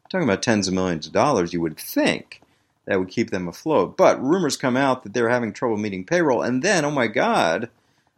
talking 0.09 0.27
about 0.27 0.43
tens 0.43 0.67
of 0.67 0.73
millions 0.73 1.07
of 1.07 1.13
dollars, 1.13 1.53
you 1.53 1.61
would 1.61 1.77
think 1.77 2.41
that 2.85 2.99
would 2.99 3.09
keep 3.09 3.31
them 3.31 3.47
afloat. 3.47 3.97
But 3.97 4.23
rumors 4.23 4.57
come 4.57 4.77
out 4.77 5.03
that 5.03 5.13
they're 5.13 5.29
having 5.29 5.53
trouble 5.53 5.77
meeting 5.77 6.05
payroll, 6.05 6.41
and 6.41 6.63
then, 6.63 6.85
oh 6.85 6.91
my 6.91 7.07
God, 7.07 7.69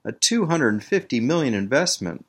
a 0.06 0.12
250 0.12 1.20
million 1.20 1.54
investment 1.54 2.26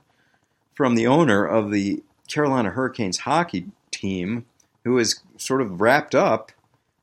from 0.75 0.94
the 0.94 1.06
owner 1.06 1.44
of 1.44 1.70
the 1.70 2.02
Carolina 2.28 2.70
Hurricanes 2.70 3.18
hockey 3.18 3.66
team, 3.90 4.47
who 4.85 4.97
has 4.97 5.20
sort 5.37 5.61
of 5.61 5.80
wrapped 5.80 6.14
up 6.14 6.52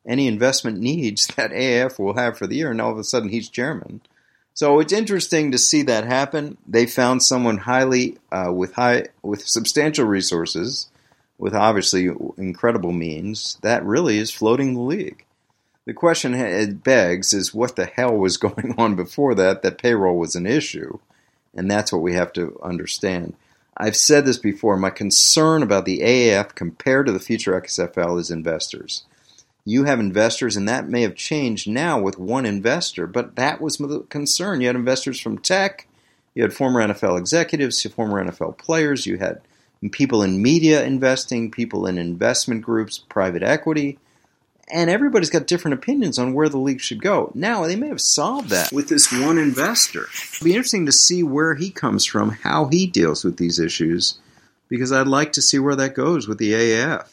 any 0.06 0.28
investment 0.28 0.80
needs 0.80 1.28
that 1.36 1.52
AAF 1.52 2.00
will 2.00 2.16
have 2.16 2.38
for 2.38 2.48
the 2.48 2.56
year, 2.56 2.72
and 2.72 2.82
all 2.82 2.92
of 2.92 2.98
a 2.98 3.04
sudden 3.04 3.30
he's 3.30 3.50
chairman. 3.50 4.02
So 4.58 4.80
it's 4.80 4.92
interesting 4.92 5.52
to 5.52 5.60
see 5.60 5.84
that 5.84 6.04
happen. 6.04 6.58
They 6.66 6.88
found 6.88 7.22
someone 7.22 7.60
highly 7.60 8.18
uh, 8.32 8.52
with 8.52 8.74
high 8.74 9.10
with 9.22 9.48
substantial 9.48 10.06
resources, 10.06 10.90
with 11.38 11.54
obviously 11.54 12.10
incredible 12.38 12.92
means. 12.92 13.60
That 13.62 13.86
really 13.86 14.18
is 14.18 14.32
floating 14.32 14.74
the 14.74 14.80
league. 14.80 15.24
The 15.86 15.94
question 15.94 16.34
it 16.34 16.84
begs 16.84 17.34
is 17.34 17.54
what 17.54 17.76
the 17.76 17.86
hell 17.86 18.18
was 18.18 18.38
going 18.48 18.74
on 18.80 18.96
before 18.96 19.36
that? 19.36 19.62
That 19.62 19.78
payroll 19.78 20.18
was 20.18 20.36
an 20.36 20.48
issue, 20.48 20.98
and 21.54 21.70
that's 21.70 21.94
what 21.94 22.02
we 22.02 22.16
have 22.16 22.34
to 22.34 22.60
understand. 22.64 23.36
I've 23.78 23.96
said 23.96 24.26
this 24.26 24.40
before. 24.40 24.76
My 24.76 24.90
concern 24.90 25.62
about 25.62 25.86
the 25.86 26.00
AAF 26.00 26.56
compared 26.56 27.06
to 27.06 27.12
the 27.12 27.20
future 27.20 27.62
XFL 27.62 28.20
is 28.20 28.32
investors 28.32 29.04
you 29.68 29.84
have 29.84 30.00
investors, 30.00 30.56
and 30.56 30.70
that 30.70 30.88
may 30.88 31.02
have 31.02 31.16
changed 31.16 31.68
now 31.68 32.00
with 32.00 32.18
one 32.18 32.46
investor, 32.46 33.06
but 33.06 33.36
that 33.36 33.60
was 33.60 33.76
the 33.78 34.00
concern. 34.10 34.62
You 34.62 34.68
had 34.68 34.78
investors 34.78 35.20
from 35.20 35.40
tech, 35.40 35.88
you 36.34 36.42
had 36.42 36.54
former 36.54 36.80
NFL 36.80 37.20
executives, 37.20 37.84
former 37.84 38.24
NFL 38.24 38.58
players, 38.58 39.06
you 39.06 39.18
had 39.18 39.42
people 39.92 40.24
in 40.24 40.42
media 40.42 40.86
investing, 40.86 41.52
people 41.52 41.86
in 41.86 41.98
investment 41.98 42.62
groups, 42.62 42.98
private 42.98 43.44
equity, 43.44 44.00
and 44.72 44.90
everybody's 44.90 45.30
got 45.30 45.48
different 45.48 45.74
opinions 45.74 46.18
on 46.18 46.34
where 46.34 46.48
the 46.48 46.58
league 46.58 46.80
should 46.80 47.02
go. 47.02 47.30
Now, 47.34 47.68
they 47.68 47.76
may 47.76 47.90
have 47.90 48.00
solved 48.00 48.50
that 48.52 48.72
with 48.72 48.88
this 48.88 49.12
one 49.12 49.38
investor. 49.38 50.08
It'll 50.36 50.46
be 50.46 50.54
interesting 50.56 50.86
to 50.86 50.94
see 50.94 51.24
where 51.24 51.56
he 51.56 51.72
comes 51.72 52.06
from, 52.06 52.30
how 52.30 52.68
he 52.68 52.88
deals 52.88 53.26
with 53.26 53.36
these 53.36 53.60
issues, 53.60 54.18
because 54.70 54.94
I'd 54.94 55.08
like 55.08 55.34
to 55.34 55.42
see 55.42 55.60
where 55.60 55.76
that 55.76 55.94
goes 55.94 56.26
with 56.26 56.38
the 56.38 56.54
AAF 56.54 57.08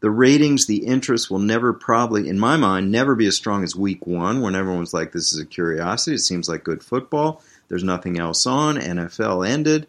the 0.00 0.10
ratings, 0.10 0.66
the 0.66 0.84
interest 0.86 1.30
will 1.30 1.38
never 1.38 1.72
probably, 1.72 2.28
in 2.28 2.38
my 2.38 2.56
mind, 2.56 2.92
never 2.92 3.14
be 3.14 3.26
as 3.26 3.36
strong 3.36 3.64
as 3.64 3.74
week 3.74 4.06
one 4.06 4.40
when 4.40 4.54
everyone's 4.54 4.92
like, 4.92 5.12
this 5.12 5.32
is 5.32 5.40
a 5.40 5.46
curiosity. 5.46 6.16
It 6.16 6.20
seems 6.20 6.48
like 6.48 6.64
good 6.64 6.82
football. 6.82 7.42
There's 7.68 7.84
nothing 7.84 8.18
else 8.18 8.46
on. 8.46 8.76
NFL 8.76 9.48
ended. 9.48 9.86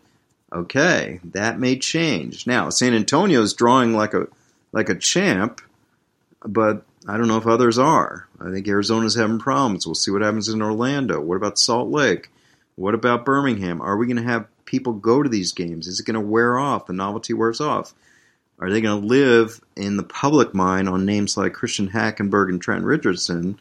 Okay, 0.51 1.19
that 1.25 1.59
may 1.59 1.77
change. 1.77 2.47
Now, 2.47 2.69
San 2.69 2.93
Antonio's 2.93 3.53
drawing 3.53 3.93
like 3.93 4.13
a 4.13 4.27
like 4.71 4.87
a 4.87 4.95
champ, 4.95 5.61
but 6.41 6.83
I 7.07 7.17
don't 7.17 7.27
know 7.27 7.37
if 7.37 7.47
others 7.47 7.77
are. 7.77 8.27
I 8.39 8.51
think 8.51 8.67
Arizona's 8.67 9.15
having 9.15 9.39
problems. 9.39 9.85
We'll 9.85 9.95
see 9.95 10.11
what 10.11 10.21
happens 10.21 10.47
in 10.47 10.61
Orlando. 10.61 11.19
What 11.19 11.35
about 11.35 11.59
Salt 11.59 11.89
Lake? 11.89 12.29
What 12.75 12.93
about 12.93 13.25
Birmingham? 13.25 13.81
Are 13.81 13.97
we 13.97 14.07
going 14.07 14.17
to 14.17 14.23
have 14.23 14.47
people 14.65 14.93
go 14.93 15.21
to 15.21 15.29
these 15.29 15.51
games? 15.51 15.87
Is 15.87 15.99
it 15.99 16.05
going 16.05 16.13
to 16.13 16.21
wear 16.21 16.57
off? 16.57 16.85
The 16.85 16.93
novelty 16.93 17.33
wears 17.33 17.59
off. 17.59 17.93
Are 18.59 18.71
they 18.71 18.81
going 18.81 19.01
to 19.01 19.07
live 19.07 19.61
in 19.75 19.97
the 19.97 20.03
public 20.03 20.53
mind 20.53 20.89
on 20.89 21.05
names 21.05 21.37
like 21.37 21.53
Christian 21.53 21.89
Hackenberg 21.89 22.49
and 22.49 22.61
Trent 22.61 22.83
Richardson? 22.83 23.59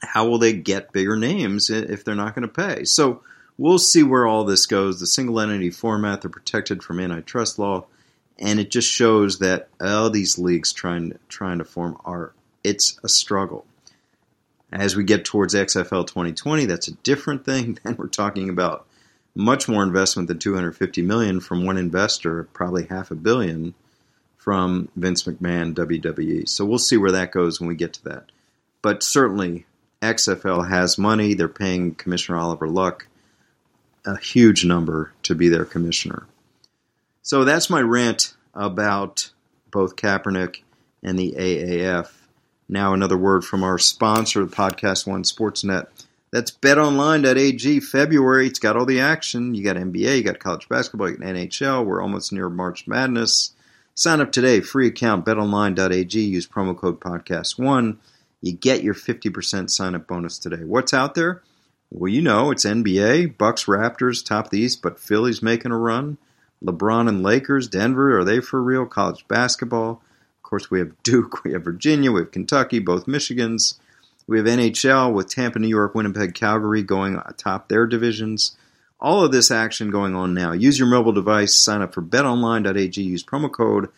How 0.00 0.28
will 0.28 0.38
they 0.38 0.52
get 0.52 0.92
bigger 0.92 1.16
names 1.16 1.68
if 1.68 2.04
they're 2.04 2.14
not 2.14 2.34
going 2.36 2.48
to 2.48 2.48
pay? 2.48 2.84
So 2.84 3.22
we'll 3.56 3.78
see 3.78 4.04
where 4.04 4.26
all 4.26 4.44
this 4.44 4.66
goes. 4.66 5.00
The 5.00 5.06
single 5.06 5.40
entity 5.40 5.70
format, 5.70 6.22
they're 6.22 6.30
protected 6.30 6.84
from 6.84 7.00
antitrust 7.00 7.58
law, 7.58 7.86
and 8.38 8.60
it 8.60 8.70
just 8.70 8.88
shows 8.88 9.40
that 9.40 9.68
all 9.80 10.10
these 10.10 10.38
leagues 10.38 10.72
trying 10.72 11.18
trying 11.28 11.58
to 11.58 11.64
form 11.64 12.00
are 12.04 12.32
it's 12.62 13.00
a 13.02 13.08
struggle. 13.08 13.66
As 14.70 14.94
we 14.94 15.02
get 15.02 15.24
towards 15.24 15.54
XFL 15.54 16.06
2020, 16.06 16.66
that's 16.66 16.86
a 16.86 16.94
different 16.94 17.44
thing. 17.44 17.78
Then 17.84 17.96
we're 17.96 18.06
talking 18.06 18.48
about 18.48 18.86
much 19.34 19.68
more 19.68 19.82
investment 19.82 20.28
than 20.28 20.38
250 20.38 21.02
million 21.02 21.40
from 21.40 21.64
one 21.64 21.78
investor, 21.78 22.44
probably 22.52 22.86
half 22.86 23.10
a 23.10 23.16
billion 23.16 23.74
from 24.38 24.88
Vince 24.96 25.24
McMahon, 25.24 25.74
WWE. 25.74 26.48
So 26.48 26.64
we'll 26.64 26.78
see 26.78 26.96
where 26.96 27.12
that 27.12 27.32
goes 27.32 27.60
when 27.60 27.68
we 27.68 27.74
get 27.74 27.92
to 27.94 28.04
that. 28.04 28.32
But 28.80 29.02
certainly, 29.02 29.66
XFL 30.00 30.68
has 30.68 30.96
money. 30.96 31.34
They're 31.34 31.48
paying 31.48 31.94
Commissioner 31.94 32.38
Oliver 32.38 32.68
Luck 32.68 33.06
a 34.06 34.16
huge 34.18 34.64
number 34.64 35.12
to 35.24 35.34
be 35.34 35.48
their 35.48 35.64
commissioner. 35.64 36.26
So 37.22 37.44
that's 37.44 37.68
my 37.68 37.80
rant 37.80 38.34
about 38.54 39.30
both 39.70 39.96
Kaepernick 39.96 40.62
and 41.02 41.18
the 41.18 41.32
AAF. 41.32 42.10
Now, 42.68 42.94
another 42.94 43.18
word 43.18 43.44
from 43.44 43.62
our 43.62 43.78
sponsor, 43.78 44.44
the 44.44 44.54
Podcast 44.54 45.06
One 45.06 45.22
Sportsnet. 45.22 45.88
That's 46.30 46.50
betonline.ag. 46.50 47.80
February, 47.80 48.46
it's 48.46 48.58
got 48.58 48.76
all 48.76 48.86
the 48.86 49.00
action. 49.00 49.54
You 49.54 49.64
got 49.64 49.76
NBA, 49.76 50.18
you 50.18 50.22
got 50.22 50.38
college 50.38 50.68
basketball, 50.68 51.10
you 51.10 51.16
got 51.16 51.26
NHL. 51.26 51.84
We're 51.84 52.02
almost 52.02 52.32
near 52.32 52.48
March 52.48 52.86
Madness. 52.86 53.52
Sign 53.98 54.20
up 54.20 54.30
today, 54.30 54.60
free 54.60 54.86
account, 54.86 55.26
betonline.ag. 55.26 56.20
Use 56.20 56.46
promo 56.46 56.76
code 56.76 57.00
podcast1. 57.00 57.96
You 58.40 58.52
get 58.52 58.84
your 58.84 58.94
50% 58.94 59.68
sign 59.70 59.96
up 59.96 60.06
bonus 60.06 60.38
today. 60.38 60.62
What's 60.62 60.94
out 60.94 61.16
there? 61.16 61.42
Well, 61.90 62.08
you 62.08 62.22
know, 62.22 62.52
it's 62.52 62.64
NBA, 62.64 63.36
Bucks, 63.36 63.64
Raptors, 63.64 64.24
top 64.24 64.44
of 64.44 64.50
the 64.52 64.60
East, 64.60 64.82
but 64.82 65.00
Philly's 65.00 65.42
making 65.42 65.72
a 65.72 65.76
run. 65.76 66.16
LeBron 66.64 67.08
and 67.08 67.24
Lakers, 67.24 67.66
Denver, 67.66 68.16
are 68.16 68.22
they 68.22 68.38
for 68.38 68.62
real? 68.62 68.86
College 68.86 69.26
basketball. 69.26 70.00
Of 70.36 70.42
course, 70.44 70.70
we 70.70 70.78
have 70.78 70.92
Duke, 71.02 71.42
we 71.44 71.50
have 71.54 71.64
Virginia, 71.64 72.12
we 72.12 72.20
have 72.20 72.30
Kentucky, 72.30 72.78
both 72.78 73.06
Michigans. 73.06 73.80
We 74.28 74.38
have 74.38 74.46
NHL 74.46 75.12
with 75.12 75.28
Tampa, 75.28 75.58
New 75.58 75.66
York, 75.66 75.96
Winnipeg, 75.96 76.34
Calgary 76.34 76.84
going 76.84 77.20
atop 77.26 77.68
their 77.68 77.84
divisions. 77.84 78.56
All 79.00 79.24
of 79.24 79.30
this 79.30 79.50
action 79.50 79.90
going 79.90 80.14
on 80.14 80.34
now. 80.34 80.52
Use 80.52 80.78
your 80.78 80.88
mobile 80.88 81.12
device, 81.12 81.54
sign 81.54 81.82
up 81.82 81.94
for 81.94 82.02
betonline.ag, 82.02 83.00
use 83.00 83.22
promo 83.22 83.50
code 83.50 83.88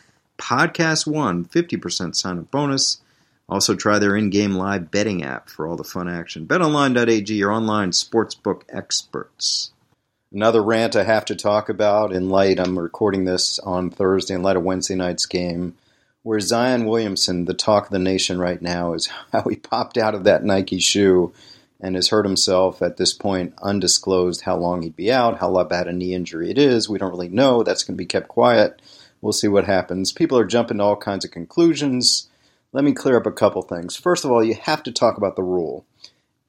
podcast1, 0.40 1.48
50% 1.50 2.16
sign 2.16 2.38
up 2.38 2.50
bonus. 2.50 3.00
Also, 3.48 3.74
try 3.74 3.98
their 3.98 4.16
in 4.16 4.30
game 4.30 4.54
live 4.54 4.90
betting 4.90 5.24
app 5.24 5.48
for 5.48 5.66
all 5.66 5.76
the 5.76 5.84
fun 5.84 6.08
action. 6.08 6.46
BetOnline.ag, 6.46 7.34
your 7.34 7.50
online 7.50 7.90
sportsbook 7.90 8.62
experts. 8.68 9.72
Another 10.32 10.62
rant 10.62 10.94
I 10.94 11.02
have 11.02 11.24
to 11.24 11.34
talk 11.34 11.68
about 11.68 12.12
in 12.12 12.28
light, 12.28 12.60
I'm 12.60 12.78
recording 12.78 13.24
this 13.24 13.58
on 13.58 13.90
Thursday 13.90 14.34
in 14.34 14.42
light 14.42 14.56
of 14.56 14.62
Wednesday 14.62 14.94
night's 14.94 15.26
game, 15.26 15.74
where 16.22 16.38
Zion 16.38 16.86
Williamson, 16.86 17.46
the 17.46 17.54
talk 17.54 17.86
of 17.86 17.90
the 17.90 17.98
nation 17.98 18.38
right 18.38 18.62
now, 18.62 18.92
is 18.92 19.10
how 19.32 19.42
he 19.42 19.56
popped 19.56 19.98
out 19.98 20.14
of 20.14 20.24
that 20.24 20.44
Nike 20.44 20.78
shoe 20.78 21.32
and 21.80 21.94
has 21.94 22.08
hurt 22.08 22.26
himself 22.26 22.82
at 22.82 22.96
this 22.96 23.12
point, 23.12 23.54
undisclosed 23.62 24.42
how 24.42 24.56
long 24.56 24.82
he'd 24.82 24.96
be 24.96 25.10
out, 25.10 25.38
how 25.38 25.62
bad 25.64 25.88
a 25.88 25.92
knee 25.92 26.14
injury 26.14 26.50
it 26.50 26.58
is. 26.58 26.88
We 26.88 26.98
don't 26.98 27.10
really 27.10 27.28
know. 27.28 27.62
That's 27.62 27.84
going 27.84 27.96
to 27.96 28.02
be 28.02 28.06
kept 28.06 28.28
quiet. 28.28 28.80
We'll 29.20 29.32
see 29.32 29.48
what 29.48 29.64
happens. 29.64 30.12
People 30.12 30.38
are 30.38 30.46
jumping 30.46 30.78
to 30.78 30.84
all 30.84 30.96
kinds 30.96 31.24
of 31.24 31.30
conclusions. 31.30 32.28
Let 32.72 32.84
me 32.84 32.92
clear 32.92 33.16
up 33.16 33.26
a 33.26 33.32
couple 33.32 33.62
things. 33.62 33.96
First 33.96 34.24
of 34.24 34.30
all, 34.30 34.44
you 34.44 34.54
have 34.54 34.82
to 34.84 34.92
talk 34.92 35.16
about 35.16 35.36
the 35.36 35.42
rule. 35.42 35.84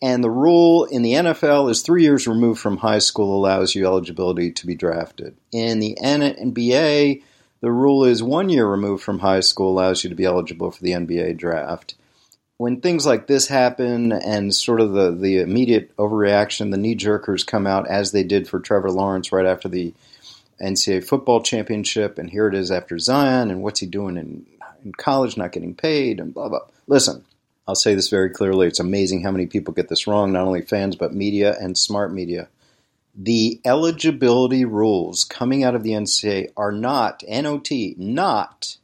And 0.01 0.23
the 0.23 0.31
rule 0.31 0.85
in 0.85 1.03
the 1.03 1.13
NFL 1.13 1.69
is 1.69 1.81
three 1.81 2.03
years 2.03 2.27
removed 2.27 2.59
from 2.59 2.77
high 2.77 2.99
school 2.99 3.37
allows 3.37 3.75
you 3.75 3.85
eligibility 3.85 4.51
to 4.51 4.65
be 4.65 4.75
drafted. 4.75 5.35
In 5.51 5.79
the 5.79 5.95
NBA, 6.01 7.21
the 7.61 7.71
rule 7.71 8.03
is 8.03 8.23
one 8.23 8.49
year 8.49 8.67
removed 8.67 9.03
from 9.03 9.19
high 9.19 9.41
school 9.41 9.69
allows 9.69 10.03
you 10.03 10.09
to 10.09 10.15
be 10.15 10.25
eligible 10.25 10.71
for 10.71 10.81
the 10.81 10.91
NBA 10.91 11.37
draft. 11.37 11.95
When 12.61 12.79
things 12.79 13.07
like 13.07 13.25
this 13.25 13.47
happen 13.47 14.11
and 14.11 14.53
sort 14.53 14.79
of 14.81 14.91
the, 14.91 15.09
the 15.09 15.39
immediate 15.39 15.97
overreaction, 15.97 16.69
the 16.69 16.77
knee 16.77 16.95
jerkers 16.95 17.43
come 17.43 17.65
out 17.65 17.87
as 17.87 18.11
they 18.11 18.21
did 18.23 18.47
for 18.47 18.59
Trevor 18.59 18.91
Lawrence 18.91 19.31
right 19.31 19.47
after 19.47 19.67
the 19.67 19.95
NCAA 20.61 21.03
football 21.03 21.41
championship, 21.41 22.19
and 22.19 22.29
here 22.29 22.47
it 22.47 22.53
is 22.53 22.69
after 22.69 22.99
Zion, 22.99 23.49
and 23.49 23.63
what's 23.63 23.79
he 23.79 23.87
doing 23.87 24.15
in, 24.15 24.45
in 24.85 24.91
college, 24.91 25.37
not 25.37 25.53
getting 25.53 25.73
paid, 25.73 26.19
and 26.19 26.35
blah, 26.35 26.49
blah. 26.49 26.59
Listen, 26.85 27.25
I'll 27.67 27.73
say 27.73 27.95
this 27.95 28.09
very 28.09 28.29
clearly. 28.29 28.67
It's 28.67 28.79
amazing 28.79 29.23
how 29.23 29.31
many 29.31 29.47
people 29.47 29.73
get 29.73 29.89
this 29.89 30.05
wrong, 30.05 30.31
not 30.31 30.45
only 30.45 30.61
fans, 30.61 30.95
but 30.95 31.15
media 31.15 31.57
and 31.59 31.75
smart 31.75 32.13
media. 32.13 32.47
The 33.15 33.59
eligibility 33.65 34.65
rules 34.65 35.23
coming 35.23 35.63
out 35.63 35.73
of 35.73 35.81
the 35.81 35.93
NCAA 35.93 36.51
are 36.55 36.71
not, 36.71 37.23
NOT, 37.27 37.71
not 37.97 38.77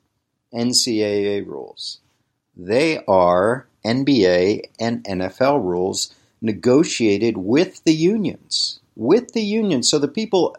NCAA 0.52 1.46
rules. 1.46 2.00
They 2.58 3.04
are 3.08 3.68
NBA 3.86 4.64
and 4.80 5.04
NFL 5.04 5.64
rules 5.64 6.14
negotiated 6.42 7.38
with 7.38 7.84
the 7.84 7.94
unions. 7.94 8.80
With 8.96 9.34
the 9.34 9.44
unions. 9.44 9.88
So 9.88 10.00
the 10.00 10.08
people 10.08 10.58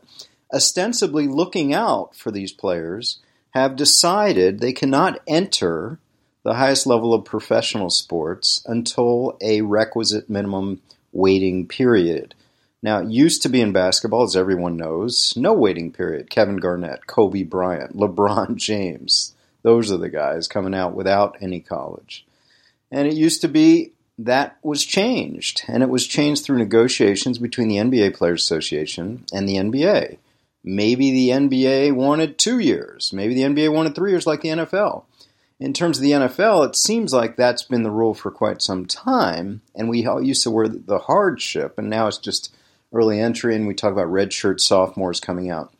ostensibly 0.55 1.27
looking 1.27 1.75
out 1.75 2.15
for 2.15 2.31
these 2.31 2.53
players 2.53 3.19
have 3.51 3.77
decided 3.77 4.61
they 4.61 4.73
cannot 4.73 5.21
enter 5.27 5.99
the 6.45 6.55
highest 6.55 6.87
level 6.87 7.13
of 7.13 7.25
professional 7.25 7.91
sports 7.91 8.63
until 8.67 9.37
a 9.41 9.61
requisite 9.63 10.31
minimum 10.31 10.81
waiting 11.13 11.67
period. 11.67 12.35
Now, 12.81 13.01
it 13.01 13.11
used 13.11 13.43
to 13.43 13.49
be 13.49 13.61
in 13.61 13.73
basketball, 13.73 14.23
as 14.23 14.37
everyone 14.37 14.77
knows, 14.77 15.35
no 15.37 15.53
waiting 15.53 15.91
period. 15.93 16.31
Kevin 16.31 16.59
Garnett, 16.59 17.09
Kobe 17.09 17.43
Bryant, 17.43 17.97
LeBron 17.97 18.55
James, 18.57 19.35
those 19.63 19.91
are 19.91 19.97
the 19.97 20.09
guys 20.09 20.49
coming 20.49 20.75
out 20.75 20.95
without 20.95 21.37
any 21.41 21.61
college. 21.61 22.27
And 22.91 23.07
it 23.07 23.15
used 23.15 23.41
to 23.43 23.49
be 23.49 23.93
that 24.19 24.59
was 24.63 24.85
changed, 24.85 25.63
and 25.69 25.83
it 25.83 25.89
was 25.89 26.07
changed 26.07 26.45
through 26.45 26.59
negotiations 26.59 27.39
between 27.39 27.69
the 27.69 27.77
NBA 27.77 28.15
Players 28.15 28.43
Association 28.43 29.25
and 29.33 29.49
the 29.49 29.57
NBA. 29.57 30.19
Maybe 30.65 31.13
the 31.13 31.29
NBA 31.29 31.95
wanted 31.95 32.37
two 32.37 32.59
years, 32.59 33.13
maybe 33.13 33.35
the 33.35 33.43
NBA 33.43 33.73
wanted 33.73 33.95
three 33.95 34.11
years, 34.11 34.27
like 34.27 34.41
the 34.41 34.49
NFL. 34.49 35.05
In 35.61 35.73
terms 35.73 35.99
of 35.99 36.03
the 36.03 36.13
NFL, 36.13 36.69
it 36.69 36.77
seems 36.77 37.13
like 37.13 37.37
that's 37.37 37.63
been 37.63 37.83
the 37.83 37.91
rule 37.91 38.15
for 38.15 38.31
quite 38.31 38.61
some 38.61 38.87
time, 38.87 39.61
and 39.75 39.89
we 39.89 40.05
all 40.07 40.23
used 40.23 40.43
to 40.43 40.51
wear 40.51 40.69
the 40.69 40.99
hardship, 40.99 41.79
and 41.79 41.89
now 41.89 42.09
it's 42.09 42.19
just 42.19 42.55
early 42.93 43.21
entry, 43.21 43.55
and 43.55 43.67
we 43.67 43.75
talk 43.75 43.93
about 43.93 44.07
redshirt 44.07 44.61
sophomores 44.61 45.21
coming 45.21 45.51
out. 45.51 45.73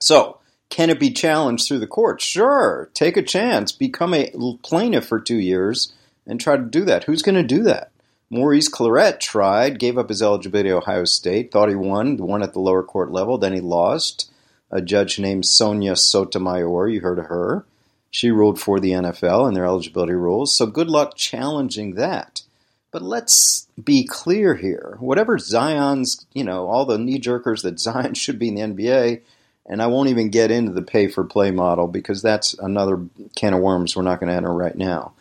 So, 0.00 0.37
can 0.70 0.90
it 0.90 1.00
be 1.00 1.10
challenged 1.10 1.66
through 1.66 1.78
the 1.78 1.86
court? 1.86 2.20
Sure. 2.20 2.90
Take 2.94 3.16
a 3.16 3.22
chance. 3.22 3.72
Become 3.72 4.14
a 4.14 4.30
plaintiff 4.62 5.06
for 5.06 5.20
two 5.20 5.38
years 5.38 5.92
and 6.26 6.40
try 6.40 6.56
to 6.56 6.62
do 6.62 6.84
that. 6.84 7.04
Who's 7.04 7.22
going 7.22 7.36
to 7.36 7.42
do 7.42 7.62
that? 7.62 7.90
Maurice 8.30 8.68
Clarett 8.68 9.20
tried, 9.20 9.78
gave 9.78 9.96
up 9.96 10.10
his 10.10 10.20
eligibility 10.20 10.68
at 10.68 10.76
Ohio 10.76 11.04
State, 11.04 11.50
thought 11.50 11.70
he 11.70 11.74
won, 11.74 12.18
won 12.18 12.42
at 12.42 12.52
the 12.52 12.60
lower 12.60 12.82
court 12.82 13.10
level, 13.10 13.38
then 13.38 13.54
he 13.54 13.60
lost. 13.60 14.30
A 14.70 14.82
judge 14.82 15.18
named 15.18 15.46
Sonia 15.46 15.96
Sotomayor, 15.96 16.88
you 16.88 17.00
heard 17.00 17.18
of 17.18 17.26
her. 17.26 17.64
She 18.10 18.30
ruled 18.30 18.60
for 18.60 18.80
the 18.80 18.90
NFL 18.90 19.46
and 19.46 19.56
their 19.56 19.64
eligibility 19.64 20.12
rules, 20.12 20.54
so 20.54 20.66
good 20.66 20.90
luck 20.90 21.16
challenging 21.16 21.94
that. 21.94 22.42
But 22.90 23.02
let's 23.02 23.66
be 23.82 24.04
clear 24.04 24.56
here. 24.56 24.96
Whatever 25.00 25.38
Zion's, 25.38 26.26
you 26.34 26.44
know, 26.44 26.66
all 26.66 26.84
the 26.84 26.98
knee 26.98 27.20
jerkers 27.20 27.62
that 27.62 27.80
Zion 27.80 28.12
should 28.12 28.38
be 28.38 28.48
in 28.48 28.54
the 28.54 28.82
NBA, 28.82 29.22
and 29.68 29.82
I 29.82 29.86
won't 29.86 30.08
even 30.08 30.30
get 30.30 30.50
into 30.50 30.72
the 30.72 30.82
pay 30.82 31.06
for 31.08 31.22
play 31.24 31.50
model 31.50 31.86
because 31.86 32.22
that's 32.22 32.54
another 32.54 33.06
can 33.36 33.54
of 33.54 33.60
worms 33.60 33.94
we're 33.94 34.02
not 34.02 34.18
going 34.18 34.30
to 34.30 34.36
enter 34.36 34.52
right 34.52 34.76
now. 34.76 35.12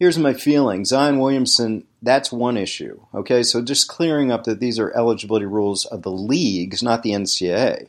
Here's 0.00 0.18
my 0.18 0.34
feeling 0.34 0.84
Zion 0.84 1.18
Williamson, 1.20 1.84
that's 2.02 2.32
one 2.32 2.56
issue. 2.56 3.00
Okay, 3.14 3.42
so 3.42 3.62
just 3.62 3.88
clearing 3.88 4.32
up 4.32 4.44
that 4.44 4.60
these 4.60 4.78
are 4.78 4.94
eligibility 4.94 5.46
rules 5.46 5.86
of 5.86 6.02
the 6.02 6.10
leagues, 6.10 6.82
not 6.82 7.02
the 7.02 7.12
NCAA. 7.12 7.88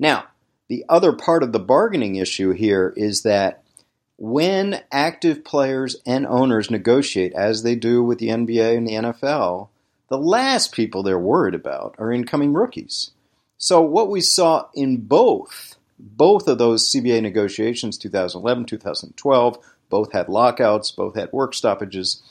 Now, 0.00 0.24
the 0.68 0.84
other 0.88 1.12
part 1.12 1.42
of 1.42 1.52
the 1.52 1.60
bargaining 1.60 2.16
issue 2.16 2.52
here 2.52 2.94
is 2.96 3.22
that 3.22 3.62
when 4.16 4.82
active 4.90 5.44
players 5.44 5.96
and 6.06 6.26
owners 6.26 6.70
negotiate, 6.70 7.32
as 7.34 7.62
they 7.62 7.74
do 7.74 8.02
with 8.02 8.18
the 8.18 8.28
NBA 8.28 8.76
and 8.76 8.86
the 8.86 8.92
NFL, 8.92 9.68
the 10.08 10.16
last 10.16 10.72
people 10.72 11.02
they're 11.02 11.18
worried 11.18 11.54
about 11.54 11.94
are 11.98 12.12
incoming 12.12 12.52
rookies. 12.52 13.10
So 13.62 13.80
what 13.80 14.10
we 14.10 14.20
saw 14.20 14.66
in 14.74 14.96
both 14.96 15.76
both 15.96 16.48
of 16.48 16.58
those 16.58 16.90
CBA 16.90 17.22
negotiations, 17.22 17.96
2011, 17.96 18.64
2012, 18.64 19.58
both 19.88 20.10
had 20.10 20.28
lockouts, 20.28 20.90
both 20.90 21.14
had 21.14 21.30
work 21.32 21.54
stoppages, 21.54 22.24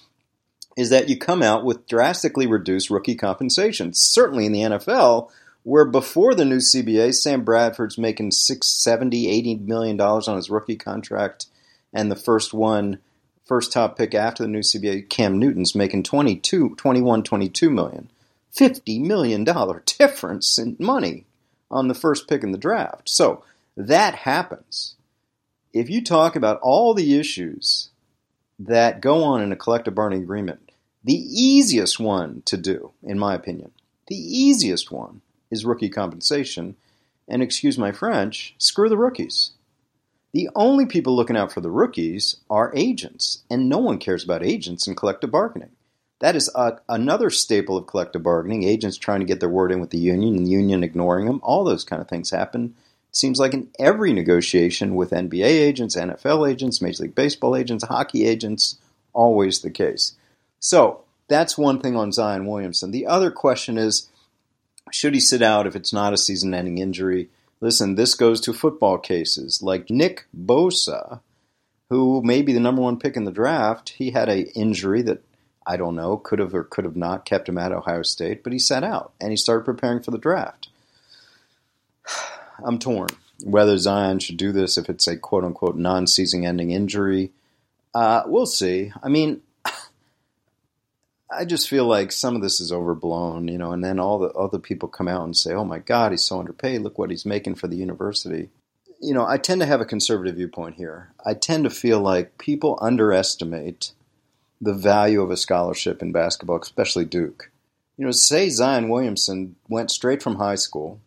is 0.76 0.89
that 0.89 1.08
you 1.08 1.17
come 1.17 1.41
out 1.41 1.63
with 1.63 1.88
drastically 1.88 2.48
reduced 2.48 2.89
rookie 2.89 3.15
compensation. 3.15 3.94
Certainly 3.94 4.46
in 4.46 4.52
the 4.52 4.60
NFL, 4.60 5.30
where 5.63 5.86
before 5.86 6.36
the 6.36 6.44
new 6.44 6.58
CBA, 6.58 7.13
Sam 7.15 7.46
Bradford's 7.46 7.98
making 7.98 8.32
six, 8.32 8.67
70, 8.67 9.30
80 9.30 9.56
million 9.56 9.96
dollars 9.96 10.28
on 10.28 10.36
his 10.36 10.50
rookie 10.50 10.76
contract, 10.76 11.46
and 11.94 12.12
the 12.12 12.17
first 12.17 12.54
one, 12.54 13.00
first 13.46 13.72
top 13.72 13.98
pick 13.98 14.13
after 14.13 14.44
the 14.44 14.50
new 14.50 14.60
CBA, 14.60 15.08
Cam 15.08 15.39
Newton's 15.39 15.76
making 15.76 16.04
22, 16.04 16.76
21, 16.76 17.24
22 17.24 17.70
million. 17.70 18.10
$50 18.56 19.02
million 19.02 19.44
difference 19.98 20.58
in 20.58 20.76
money 20.80 21.26
on 21.70 21.88
the 21.88 21.94
first 21.94 22.28
pick 22.28 22.44
in 22.44 22.52
the 22.52 22.58
draft. 22.58 23.10
So 23.10 23.44
that 23.78 24.16
happens. 24.16 24.96
If 25.74 25.90
you 25.90 26.04
talk 26.04 26.36
about 26.36 26.60
all 26.62 26.94
the 26.94 27.18
issues 27.18 27.90
that 28.60 29.02
go 29.02 29.24
on 29.24 29.42
in 29.42 29.52
a 29.52 29.56
collective 29.56 29.96
bargaining 29.96 30.24
agreement, 30.24 30.72
the 31.04 31.14
easiest 31.16 32.00
one 32.00 32.44
to 32.46 32.58
do, 32.58 32.92
in 33.02 33.18
my 33.18 33.34
opinion, 33.34 33.72
the 34.08 34.16
easiest 34.16 34.92
one 34.92 35.22
is 35.50 35.66
rookie 35.66 35.90
compensation. 35.90 36.76
And 37.28 37.42
excuse 37.42 37.78
my 37.78 37.92
French, 37.92 38.56
screw 38.58 38.90
the 38.90 38.98
rookies. 38.98 39.52
The 40.34 40.50
only 40.56 40.86
people 40.86 41.16
looking 41.16 41.38
out 41.38 41.52
for 41.52 41.62
the 41.62 41.72
rookies 41.72 42.38
are 42.50 42.74
agents, 42.76 43.44
and 43.50 43.68
no 43.68 43.78
one 43.78 44.00
cares 44.00 44.24
about 44.24 44.46
agents 44.46 44.88
in 44.88 44.96
collective 44.96 45.32
bargaining. 45.32 45.72
That 46.22 46.36
is 46.36 46.50
a, 46.56 46.80
another 46.88 47.32
staple 47.32 47.78
of 47.78 47.88
collective 47.88 48.24
bargaining. 48.24 48.64
Agents 48.64 48.98
trying 48.98 49.20
to 49.22 49.26
get 49.26 49.40
their 49.40 49.50
word 49.50 49.72
in 49.72 49.80
with 49.80 49.90
the 49.90 49.98
union 49.98 50.36
and 50.36 50.46
the 50.46 50.52
union 50.52 50.84
ignoring 50.84 51.26
them. 51.26 51.42
All 51.44 51.64
those 51.64 51.84
kind 51.84 52.02
of 52.02 52.08
things 52.08 52.30
happen. 52.30 52.76
It 53.10 53.16
seems 53.16 53.40
like 53.40 53.54
in 53.56 53.70
every 53.80 54.14
negotiation 54.14 54.96
with 54.96 55.10
NBA 55.10 55.44
agents, 55.44 55.96
NFL 55.96 56.50
agents, 56.50 56.82
Major 56.82 57.04
League 57.04 57.16
Baseball 57.16 57.56
agents, 57.56 57.84
hockey 57.84 58.26
agents, 58.26 58.78
always 59.14 59.62
the 59.62 59.72
case. 59.72 60.14
So 60.60 61.04
that's 61.28 61.58
one 61.58 61.80
thing 61.80 61.96
on 61.96 62.12
Zion 62.12 62.46
Williamson. 62.46 62.92
The 62.92 63.08
other 63.08 63.32
question 63.32 63.80
is 63.80 64.10
should 64.92 65.16
he 65.16 65.20
sit 65.20 65.42
out 65.42 65.66
if 65.66 65.76
it's 65.76 65.92
not 65.92 66.14
a 66.14 66.18
season 66.18 66.54
ending 66.54 66.78
injury? 66.78 67.30
Listen, 67.62 67.96
this 67.96 68.14
goes 68.14 68.40
to 68.42 68.54
football 68.54 69.00
cases 69.00 69.64
like 69.64 69.90
Nick 69.90 70.28
Bosa, 70.38 71.22
who 71.90 72.22
may 72.24 72.44
be 72.44 72.54
the 72.54 72.60
number 72.60 72.82
one 72.82 73.00
pick 73.00 73.18
in 73.18 73.24
the 73.24 73.32
draft. 73.32 73.90
He 73.90 74.12
had 74.12 74.30
an 74.30 74.46
injury 74.56 75.02
that 75.04 75.24
I 75.65 75.78
don't 75.78 75.95
know, 75.95 76.17
could 76.17 76.39
have 76.39 76.54
or 76.54 76.63
could 76.63 76.86
have 76.86 76.95
not 76.95 77.26
kept 77.26 77.47
him 77.47 77.58
at 77.58 77.71
Ohio 77.71 78.04
State, 78.04 78.43
but 78.43 78.54
he 78.54 78.60
sat 78.60 78.84
out 78.84 79.13
and 79.21 79.32
he 79.32 79.38
started 79.38 79.65
preparing 79.65 80.02
for 80.02 80.12
the 80.12 80.17
draft. 80.17 80.69
I'm 82.63 82.80
torn 82.80 83.10
whether 83.43 83.78
Zion 83.78 84.19
should 84.19 84.38
do 84.38 84.52
this 84.52 84.78
if 84.78 84.89
it's 84.89 85.08
a 85.08 85.17
quote 85.17 85.43
unquote 85.43 85.76
non 85.76 86.08
season 86.08 86.45
ending 86.45 86.71
injury. 86.71 87.32
Uh, 87.93 88.24
we'll 88.26 88.45
see. 88.45 88.91
I 89.04 89.10
mean, 89.10 89.41
I 91.32 91.45
just 91.45 91.69
feel 91.69 91.86
like 91.86 92.12
some 92.12 92.36
of 92.36 92.41
this 92.41 92.60
is 92.60 92.71
overblown, 92.71 93.47
you 93.47 93.58
know, 93.58 93.71
and 93.71 93.84
then 93.84 94.00
all 94.00 94.19
the 94.19 94.30
other 94.30 94.60
people 94.60 94.89
come 94.89 95.08
out 95.08 95.24
and 95.24 95.36
say, 95.36 95.54
oh 95.54 95.65
my 95.65 95.80
God, 95.80 96.12
he's 96.12 96.24
so 96.24 96.39
underpaid. 96.39 96.82
Look 96.82 96.97
what 96.97 97.10
he's 97.10 97.26
making 97.26 97.56
for 97.56 97.67
the 97.67 97.78
university. 97.78 98.50
You 99.00 99.13
know, 99.13 99.26
I 99.26 99.38
tend 99.38 99.62
to 99.62 99.67
have 99.67 99.82
a 99.82 99.86
conservative 99.86 100.36
viewpoint 100.36 100.76
here. 100.76 101.12
I 101.26 101.34
tend 101.34 101.63
to 101.63 101.69
feel 101.69 102.00
like 102.00 102.38
people 102.38 102.78
underestimate 102.82 103.93
the 104.62 104.74
value 104.74 105.21
of 105.21 105.32
a 105.32 105.38
scholarship 105.38 106.02
in 106.02 106.12
basketball, 106.12 106.60
especially 106.62 107.04
Duke. 107.04 107.50
You 107.97 108.06
know, 108.06 108.12
say 108.12 108.50
Zion 108.50 108.89
Williamson 108.89 109.56
went 109.67 109.91
straight 109.91 110.21
from 110.21 110.36
high 110.36 110.56
school 110.56 111.02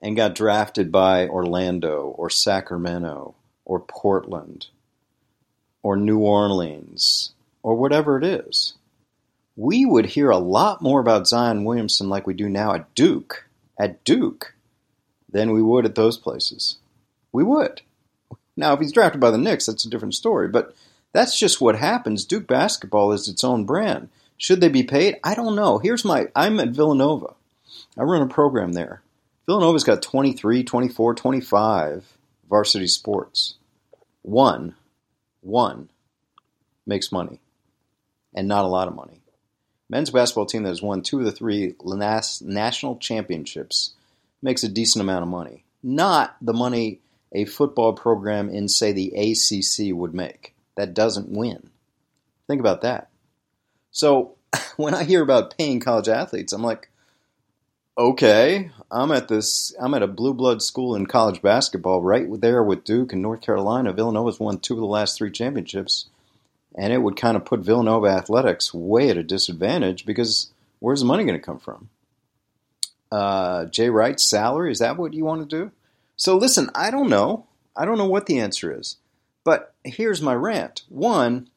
and 0.00 0.16
got 0.16 0.34
drafted 0.34 0.92
by 0.92 1.26
Orlando 1.26 2.14
or 2.18 2.28
Sacramento 2.28 3.34
or 3.64 3.80
Portland 3.80 4.66
or 5.82 5.96
New 5.96 6.18
Orleans 6.18 7.32
or 7.62 7.74
whatever 7.74 8.18
it 8.18 8.24
is. 8.24 8.74
We 9.56 9.86
would 9.86 10.06
hear 10.06 10.30
a 10.30 10.38
lot 10.38 10.82
more 10.82 11.00
about 11.00 11.26
Zion 11.26 11.64
Williamson 11.64 12.08
like 12.08 12.26
we 12.26 12.34
do 12.34 12.48
now 12.48 12.74
at 12.74 12.94
Duke, 12.94 13.46
at 13.78 14.04
Duke, 14.04 14.54
than 15.30 15.52
we 15.52 15.62
would 15.62 15.84
at 15.84 15.94
those 15.94 16.18
places. 16.18 16.76
We 17.32 17.44
would. 17.44 17.80
Now, 18.56 18.74
if 18.74 18.80
he's 18.80 18.92
drafted 18.92 19.20
by 19.20 19.30
the 19.30 19.38
Knicks, 19.38 19.66
that's 19.66 19.84
a 19.84 19.90
different 19.90 20.14
story. 20.14 20.48
But 20.48 20.74
that's 21.14 21.38
just 21.38 21.60
what 21.60 21.78
happens. 21.78 22.26
Duke 22.26 22.46
basketball 22.46 23.12
is 23.12 23.28
its 23.28 23.44
own 23.44 23.64
brand. 23.64 24.10
Should 24.36 24.60
they 24.60 24.68
be 24.68 24.82
paid? 24.82 25.16
I 25.24 25.34
don't 25.34 25.56
know. 25.56 25.78
Here's 25.78 26.04
my 26.04 26.26
I'm 26.36 26.60
at 26.60 26.70
Villanova. 26.70 27.34
I 27.96 28.02
run 28.02 28.20
a 28.20 28.26
program 28.26 28.72
there. 28.72 29.00
Villanova's 29.46 29.84
got 29.84 30.02
23, 30.02 30.64
24, 30.64 31.14
25 31.14 32.18
varsity 32.50 32.86
sports. 32.88 33.54
One, 34.22 34.74
one 35.40 35.88
makes 36.86 37.12
money. 37.12 37.40
and 38.34 38.48
not 38.48 38.64
a 38.64 38.68
lot 38.68 38.88
of 38.88 38.96
money. 38.96 39.20
Men's 39.88 40.10
basketball 40.10 40.46
team 40.46 40.64
that 40.64 40.70
has 40.70 40.82
won 40.82 41.02
two 41.02 41.20
of 41.20 41.24
the 41.24 41.30
three 41.32 41.74
national 42.42 42.96
championships 42.96 43.92
makes 44.42 44.64
a 44.64 44.68
decent 44.68 45.02
amount 45.02 45.22
of 45.22 45.28
money. 45.28 45.64
Not 45.82 46.36
the 46.40 46.52
money 46.52 47.00
a 47.32 47.44
football 47.44 47.92
program 47.92 48.48
in, 48.48 48.68
say, 48.68 48.92
the 48.92 49.12
ACC 49.12 49.94
would 49.94 50.14
make. 50.14 50.53
That 50.76 50.94
doesn't 50.94 51.28
win. 51.28 51.70
Think 52.46 52.60
about 52.60 52.82
that. 52.82 53.10
So 53.90 54.36
when 54.76 54.94
I 54.94 55.04
hear 55.04 55.22
about 55.22 55.56
paying 55.56 55.80
college 55.80 56.08
athletes, 56.08 56.52
I'm 56.52 56.62
like, 56.62 56.90
okay, 57.96 58.70
I'm 58.90 59.12
at 59.12 59.28
this. 59.28 59.74
I'm 59.78 59.94
at 59.94 60.02
a 60.02 60.08
blue 60.08 60.34
blood 60.34 60.62
school 60.62 60.94
in 60.94 61.06
college 61.06 61.42
basketball, 61.42 62.02
right 62.02 62.26
there 62.40 62.62
with 62.62 62.84
Duke 62.84 63.12
and 63.12 63.22
North 63.22 63.40
Carolina. 63.40 63.92
Villanova's 63.92 64.40
won 64.40 64.58
two 64.58 64.74
of 64.74 64.80
the 64.80 64.86
last 64.86 65.16
three 65.16 65.30
championships, 65.30 66.06
and 66.76 66.92
it 66.92 66.98
would 66.98 67.16
kind 67.16 67.36
of 67.36 67.44
put 67.44 67.60
Villanova 67.60 68.08
athletics 68.08 68.74
way 68.74 69.10
at 69.10 69.16
a 69.16 69.22
disadvantage 69.22 70.04
because 70.04 70.52
where's 70.80 71.00
the 71.00 71.06
money 71.06 71.24
going 71.24 71.38
to 71.38 71.44
come 71.44 71.58
from? 71.58 71.88
Uh, 73.12 73.66
Jay 73.66 73.90
Wright's 73.90 74.28
salary 74.28 74.72
is 74.72 74.80
that 74.80 74.96
what 74.96 75.14
you 75.14 75.24
want 75.24 75.48
to 75.48 75.56
do? 75.56 75.70
So 76.16 76.36
listen, 76.36 76.70
I 76.74 76.90
don't 76.90 77.08
know. 77.08 77.46
I 77.76 77.84
don't 77.84 77.98
know 77.98 78.08
what 78.08 78.26
the 78.26 78.38
answer 78.38 78.76
is, 78.76 78.96
but 79.44 79.74
here's 79.84 80.22
my 80.22 80.34
rant. 80.34 80.82
One, 80.88 81.48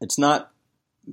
it's 0.00 0.18
not 0.18 0.52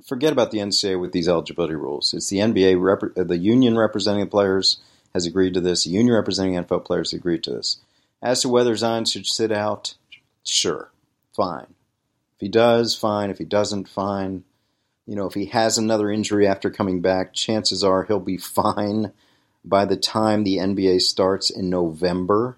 forget 0.06 0.32
about 0.32 0.50
the 0.50 0.58
NCAA 0.58 1.00
with 1.00 1.12
these 1.12 1.28
eligibility 1.28 1.74
rules. 1.74 2.14
It's 2.14 2.28
the 2.28 2.38
NBA, 2.38 2.80
rep- 2.80 3.16
uh, 3.16 3.24
the 3.24 3.38
union 3.38 3.76
representing 3.76 4.24
the 4.24 4.30
players 4.30 4.78
has 5.12 5.26
agreed 5.26 5.54
to 5.54 5.60
this. 5.60 5.84
The 5.84 5.90
union 5.90 6.14
representing 6.14 6.54
NFL 6.54 6.84
players 6.84 7.12
agreed 7.12 7.42
to 7.44 7.50
this. 7.50 7.78
As 8.22 8.40
to 8.42 8.48
whether 8.48 8.76
Zion 8.76 9.04
should 9.04 9.26
sit 9.26 9.52
out, 9.52 9.94
sure, 10.44 10.90
fine. 11.34 11.74
If 12.36 12.40
he 12.40 12.48
does, 12.48 12.94
fine. 12.94 13.30
If 13.30 13.38
he 13.38 13.44
doesn't, 13.44 13.88
fine. 13.88 14.44
You 15.06 15.16
know, 15.16 15.26
if 15.26 15.34
he 15.34 15.46
has 15.46 15.76
another 15.76 16.10
injury 16.10 16.46
after 16.46 16.70
coming 16.70 17.00
back, 17.00 17.34
chances 17.34 17.82
are 17.82 18.04
he'll 18.04 18.20
be 18.20 18.38
fine 18.38 19.12
by 19.64 19.84
the 19.84 19.96
time 19.96 20.44
the 20.44 20.58
NBA 20.58 21.00
starts 21.00 21.50
in 21.50 21.68
November. 21.68 22.56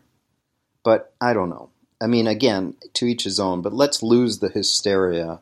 But 0.82 1.14
I 1.20 1.32
don't 1.32 1.48
know. 1.48 1.70
I 2.04 2.06
mean, 2.06 2.26
again, 2.26 2.74
to 2.92 3.06
each 3.06 3.24
his 3.24 3.40
own, 3.40 3.62
but 3.62 3.72
let's 3.72 4.02
lose 4.02 4.38
the 4.38 4.50
hysteria 4.50 5.40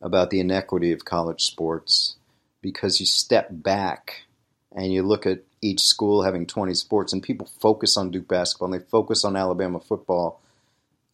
about 0.00 0.30
the 0.30 0.38
inequity 0.38 0.92
of 0.92 1.04
college 1.04 1.42
sports 1.42 2.14
because 2.62 3.00
you 3.00 3.06
step 3.06 3.48
back 3.50 4.22
and 4.70 4.92
you 4.92 5.02
look 5.02 5.26
at 5.26 5.40
each 5.60 5.80
school 5.80 6.22
having 6.22 6.46
20 6.46 6.72
sports 6.74 7.12
and 7.12 7.20
people 7.20 7.48
focus 7.58 7.96
on 7.96 8.12
Duke 8.12 8.28
basketball 8.28 8.72
and 8.72 8.80
they 8.80 8.86
focus 8.86 9.24
on 9.24 9.34
Alabama 9.34 9.80
football. 9.80 10.40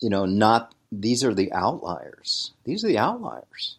You 0.01 0.11
know, 0.11 0.27
not 0.27 0.75
these 0.93 1.25
are 1.25 1.33
the 1.33 1.51
outliers. 1.51 2.51
These 2.65 2.85
are 2.85 2.89
the 2.89 2.99
outliers. 2.99 3.79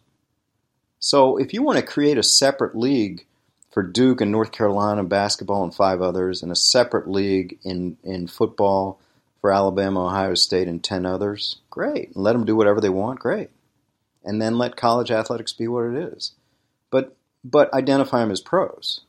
So 0.97 1.37
if 1.37 1.53
you 1.53 1.61
want 1.61 1.77
to 1.77 1.85
create 1.85 2.17
a 2.17 2.23
separate 2.23 2.75
league 2.75 3.27
for 3.69 3.83
Duke 3.83 4.21
and 4.21 4.31
North 4.31 4.51
Carolina 4.51 5.03
basketball 5.03 5.63
and 5.63 5.75
five 5.75 6.01
others, 6.01 6.41
and 6.41 6.51
a 6.51 6.55
separate 6.55 7.07
league 7.07 7.59
in, 7.63 7.97
in 8.03 8.25
football 8.25 8.99
for 9.41 9.51
Alabama, 9.51 10.05
Ohio 10.05 10.35
State, 10.35 10.67
and 10.67 10.83
10 10.83 11.05
others, 11.05 11.57
great. 11.69 12.15
Let 12.15 12.33
them 12.33 12.45
do 12.45 12.55
whatever 12.55 12.79
they 12.79 12.89
want, 12.89 13.19
great 13.19 13.49
and 14.23 14.41
then 14.41 14.57
let 14.57 14.75
college 14.75 15.11
athletics 15.11 15.53
be 15.53 15.67
what 15.67 15.85
it 15.85 15.95
is. 16.13 16.33
But 16.89 17.15
but 17.43 17.73
identify 17.73 18.19
them 18.19 18.31
as 18.31 18.41
pros, 18.41 19.01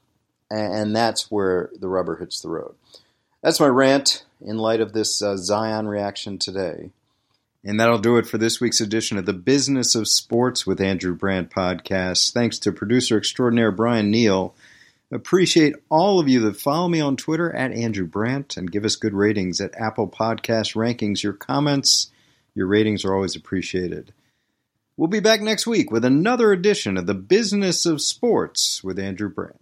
and 0.51 0.95
that's 0.97 1.31
where 1.31 1.71
the 1.79 1.89
rubber 1.89 2.17
hits 2.17 2.41
the 2.41 2.49
road. 2.49 2.75
That's 3.43 3.61
my 3.61 3.67
rant 3.67 4.25
in 4.41 4.59
light 4.59 4.81
of 4.81 4.93
this 4.93 5.21
uh, 5.21 5.37
Zion 5.37 5.89
reaction 5.89 6.39
today. 6.39 6.91
And 7.65 7.79
that'll 7.79 7.99
do 7.99 8.17
it 8.17 8.27
for 8.27 8.39
this 8.39 8.61
week's 8.61 8.81
edition 8.81 9.19
of 9.19 9.27
the 9.27 9.33
Business 9.33 9.95
of 9.95 10.09
Sports 10.09 10.67
with 10.67 10.81
Andrew 10.81 11.15
Brandt 11.15 11.51
podcast. 11.51 12.33
Thanks 12.33 12.59
to 12.61 12.73
producer 12.73 13.17
extraordinaire 13.17 13.71
Brian 13.71 14.11
Neal. 14.11 14.55
Appreciate 15.13 15.77
all 15.91 16.19
of 16.19 16.29
you 16.29 16.41
that 16.41 16.57
follow 16.57 16.89
me 16.89 16.99
on 17.01 17.19
Twitter 17.19 17.55
at 17.55 17.71
Andrew 17.73 18.07
Brandt 18.07 18.57
and 18.57 18.73
give 18.73 18.87
us 18.87 18.97
good 18.97 19.13
ratings 19.13 19.61
at 19.61 19.79
Apple 19.79 20.09
Podcast 20.09 20.75
Rankings. 20.75 21.23
Your 21.23 21.35
comments, 21.35 22.11
your 22.55 22.67
ratings 22.67 23.05
are 23.05 23.15
always 23.15 23.37
appreciated. 23.37 24.15
We'll 24.97 25.09
be 25.09 25.21
back 25.21 25.43
next 25.43 25.67
week 25.67 25.91
with 25.91 26.07
another 26.07 26.51
edition 26.51 26.97
of 26.97 27.07
the 27.07 27.15
Business 27.15 27.85
of 27.85 28.01
Sports 28.01 28.83
with 28.83 28.99
Andrew 28.99 29.29
Brandt. 29.29 29.62